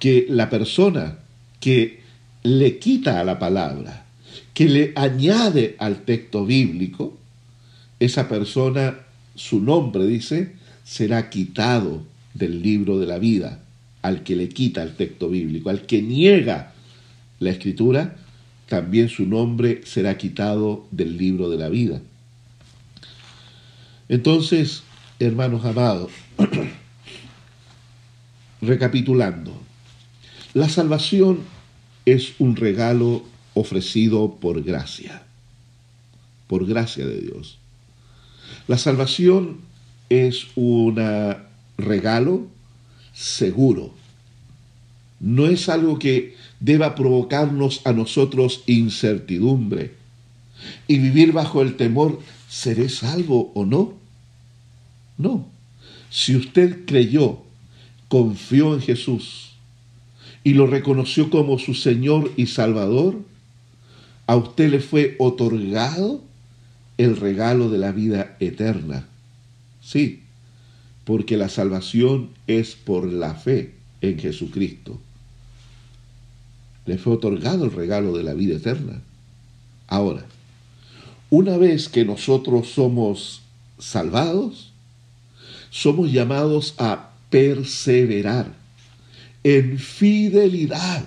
[0.00, 1.18] que la persona
[1.60, 2.05] que
[2.46, 4.06] le quita a la palabra,
[4.54, 7.18] que le añade al texto bíblico,
[7.98, 9.00] esa persona,
[9.34, 13.60] su nombre dice, será quitado del libro de la vida,
[14.02, 16.72] al que le quita el texto bíblico, al que niega
[17.40, 18.16] la escritura,
[18.68, 22.00] también su nombre será quitado del libro de la vida.
[24.08, 24.84] Entonces,
[25.18, 26.12] hermanos amados,
[28.60, 29.60] recapitulando,
[30.54, 31.55] la salvación
[32.06, 35.24] es un regalo ofrecido por gracia,
[36.46, 37.58] por gracia de Dios.
[38.68, 39.58] La salvación
[40.08, 41.02] es un
[41.76, 42.46] regalo
[43.12, 43.92] seguro.
[45.18, 49.94] No es algo que deba provocarnos a nosotros incertidumbre
[50.86, 53.94] y vivir bajo el temor, ¿seré salvo o no?
[55.18, 55.46] No.
[56.10, 57.40] Si usted creyó,
[58.08, 59.55] confió en Jesús
[60.46, 63.16] y lo reconoció como su Señor y Salvador,
[64.28, 66.22] a usted le fue otorgado
[66.98, 69.08] el regalo de la vida eterna.
[69.82, 70.22] Sí,
[71.04, 75.00] porque la salvación es por la fe en Jesucristo.
[76.84, 79.02] Le fue otorgado el regalo de la vida eterna.
[79.88, 80.26] Ahora,
[81.28, 83.42] una vez que nosotros somos
[83.80, 84.70] salvados,
[85.70, 88.64] somos llamados a perseverar
[89.48, 91.04] en fidelidad,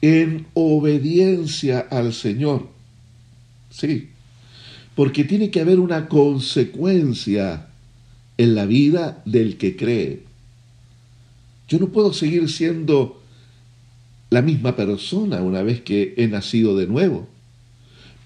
[0.00, 2.68] en obediencia al Señor.
[3.70, 4.10] Sí,
[4.94, 7.66] porque tiene que haber una consecuencia
[8.36, 10.22] en la vida del que cree.
[11.66, 13.20] Yo no puedo seguir siendo
[14.30, 17.26] la misma persona una vez que he nacido de nuevo,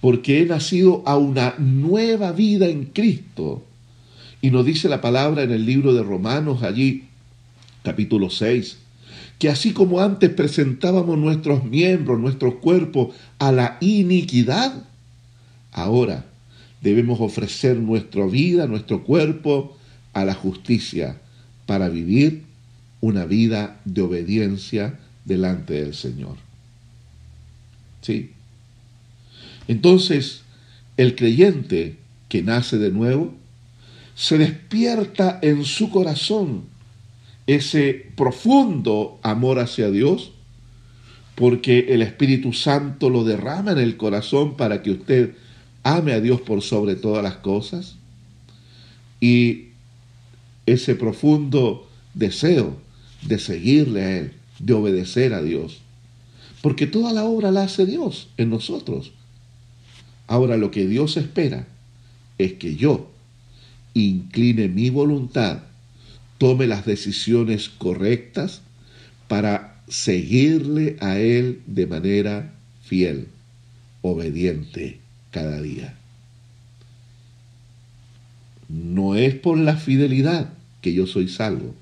[0.02, 3.64] porque he nacido a una nueva vida en Cristo.
[4.42, 7.04] Y nos dice la palabra en el libro de Romanos, allí,
[7.82, 8.81] capítulo 6,
[9.42, 14.84] que así como antes presentábamos nuestros miembros, nuestros cuerpos a la iniquidad,
[15.72, 16.26] ahora
[16.80, 19.76] debemos ofrecer nuestra vida, nuestro cuerpo,
[20.12, 21.20] a la justicia
[21.66, 22.44] para vivir
[23.00, 26.36] una vida de obediencia delante del Señor.
[28.00, 28.30] ¿Sí?
[29.66, 30.42] Entonces,
[30.96, 31.96] el creyente
[32.28, 33.34] que nace de nuevo,
[34.14, 36.70] se despierta en su corazón
[37.46, 40.32] ese profundo amor hacia Dios,
[41.34, 45.34] porque el Espíritu Santo lo derrama en el corazón para que usted
[45.82, 47.96] ame a Dios por sobre todas las cosas.
[49.20, 49.68] Y
[50.66, 52.76] ese profundo deseo
[53.22, 55.80] de seguirle a Él, de obedecer a Dios.
[56.60, 59.12] Porque toda la obra la hace Dios en nosotros.
[60.28, 61.66] Ahora lo que Dios espera
[62.38, 63.10] es que yo
[63.94, 65.64] incline mi voluntad,
[66.42, 68.62] tome las decisiones correctas
[69.28, 73.28] para seguirle a Él de manera fiel,
[74.00, 74.98] obediente
[75.30, 75.94] cada día.
[78.68, 81.76] No es por la fidelidad que yo soy salvo.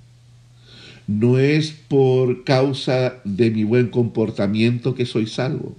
[1.07, 5.75] No es por causa de mi buen comportamiento que soy salvo.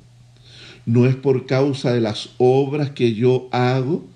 [0.88, 4.07] No es por causa de las obras que yo hago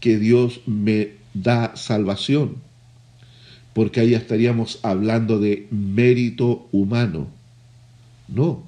[0.00, 2.63] que Dios me da salvación.
[3.74, 7.28] Porque ahí estaríamos hablando de mérito humano.
[8.28, 8.64] No,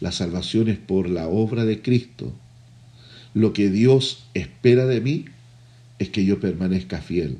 [0.00, 2.32] la salvación es por la obra de Cristo.
[3.34, 5.26] Lo que Dios espera de mí
[5.98, 7.38] es que yo permanezca fiel.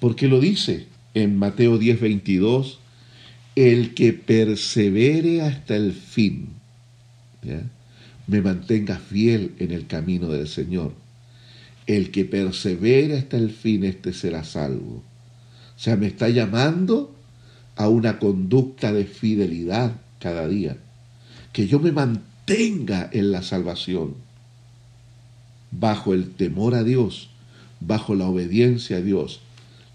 [0.00, 2.78] Porque lo dice en Mateo 10, 22,
[3.56, 6.48] el que persevere hasta el fin,
[8.26, 10.92] me mantenga fiel en el camino del Señor.
[11.86, 15.02] El que persevere hasta el fin, este será salvo.
[15.78, 17.14] O sea, me está llamando
[17.76, 20.76] a una conducta de fidelidad cada día.
[21.52, 24.14] Que yo me mantenga en la salvación,
[25.70, 27.30] bajo el temor a Dios,
[27.78, 29.40] bajo la obediencia a Dios.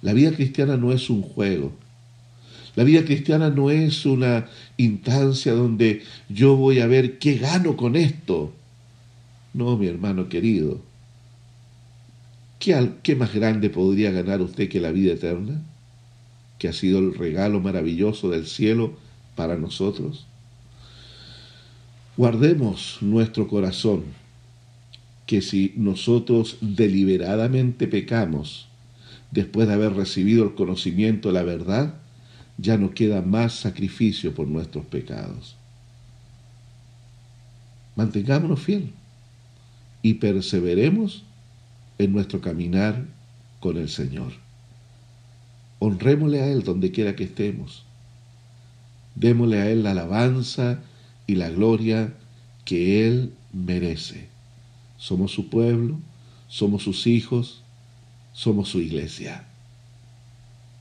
[0.02, 1.74] La vida cristiana no es un juego.
[2.78, 7.98] La vida cristiana no es una instancia donde yo voy a ver qué gano con
[7.98, 8.54] esto.
[9.54, 10.80] No, mi hermano querido.
[12.58, 15.62] ¿Qué, ¿Qué, más grande podría ganar usted que la vida eterna?
[16.64, 18.93] Que ha sido el regalo maravilloso del cielo
[19.36, 20.26] para nosotros.
[22.16, 24.05] Guardemos nuestro corazón
[25.26, 28.70] que si nosotros deliberadamente pecamos
[29.32, 31.95] después de haber recibido el conocimiento de la verdad,
[32.57, 35.57] ya no queda más sacrificio por nuestros pecados.
[37.97, 38.93] Mantengámonos fiel
[40.01, 41.26] y perseveremos
[41.97, 43.03] en nuestro caminar
[43.59, 44.43] con el Señor.
[45.86, 47.84] Honrémosle a Él donde quiera que estemos.
[49.16, 50.80] Démosle a Él la alabanza
[51.28, 52.14] y la gloria
[52.64, 54.30] que Él merece.
[54.98, 56.00] Somos su pueblo,
[56.48, 57.64] somos sus hijos,
[58.32, 59.46] somos su iglesia.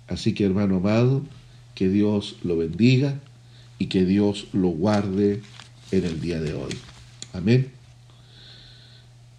[0.06, 1.22] Así que hermano amado,
[1.74, 3.18] que Dios lo bendiga
[3.80, 5.42] y que Dios lo guarde
[5.90, 6.74] en el día de hoy.
[7.32, 7.72] Amén.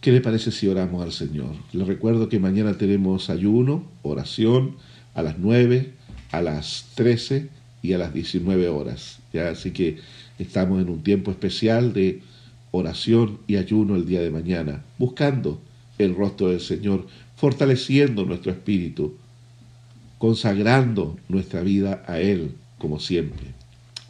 [0.01, 1.55] ¿Qué le parece si oramos al Señor?
[1.72, 4.76] Le recuerdo que mañana tenemos ayuno, oración
[5.14, 5.91] a las 9,
[6.32, 7.49] a las 13
[7.82, 9.20] y a las 19 horas.
[9.32, 9.49] ¿ya?
[9.49, 9.99] Así que
[10.39, 12.22] estamos en un tiempo especial de
[12.72, 15.61] oración y ayuno el día de mañana, buscando
[15.99, 19.16] el rostro del Señor, fortaleciendo nuestro espíritu,
[20.18, 23.47] consagrando nuestra vida a Él como siempre.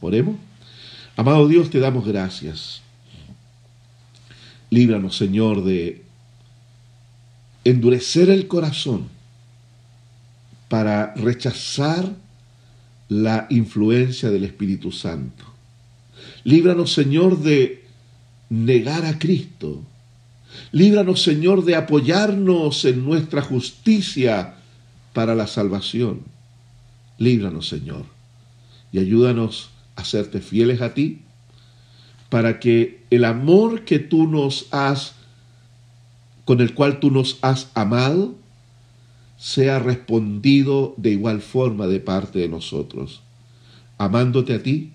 [0.01, 0.35] Oremos.
[1.15, 2.81] Amado Dios, te damos gracias.
[4.69, 6.01] Líbranos, Señor, de
[7.63, 9.12] endurecer el corazón
[10.73, 12.15] para rechazar
[13.07, 15.45] la influencia del Espíritu Santo.
[16.45, 17.85] Líbranos, Señor, de
[18.49, 19.83] negar a Cristo.
[20.71, 24.55] Líbranos, Señor, de apoyarnos en nuestra justicia
[25.13, 26.21] para la salvación.
[27.19, 28.05] Líbranos, Señor,
[28.91, 31.21] y ayúdanos a serte fieles a ti,
[32.29, 35.13] para que el amor que tú nos has,
[36.45, 38.41] con el cual tú nos has amado,
[39.43, 43.19] sea respondido de igual forma de parte de nosotros,
[43.97, 44.93] amándote a ti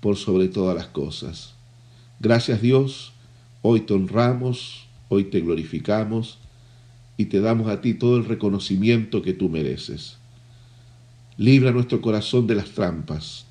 [0.00, 1.54] por sobre todas las cosas.
[2.20, 3.12] Gracias Dios,
[3.60, 6.38] hoy te honramos, hoy te glorificamos
[7.16, 10.18] y te damos a ti todo el reconocimiento que tú mereces.
[11.36, 13.46] Libra nuestro corazón de las trampas,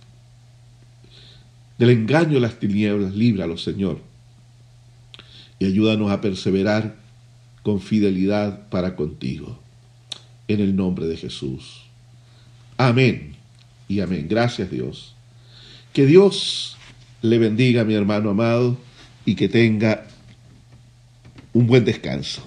[1.77, 3.99] del engaño de las tinieblas, líbralo, Señor.
[5.59, 6.95] Y ayúdanos a perseverar
[7.63, 9.66] con fidelidad para contigo.
[10.47, 11.83] En el nombre de Jesús.
[12.77, 13.35] Amén
[13.87, 14.27] y amén.
[14.29, 15.15] Gracias Dios.
[15.93, 16.77] Que Dios
[17.21, 18.77] le bendiga, mi hermano amado,
[19.25, 20.07] y que tenga
[21.53, 22.43] un buen descanso.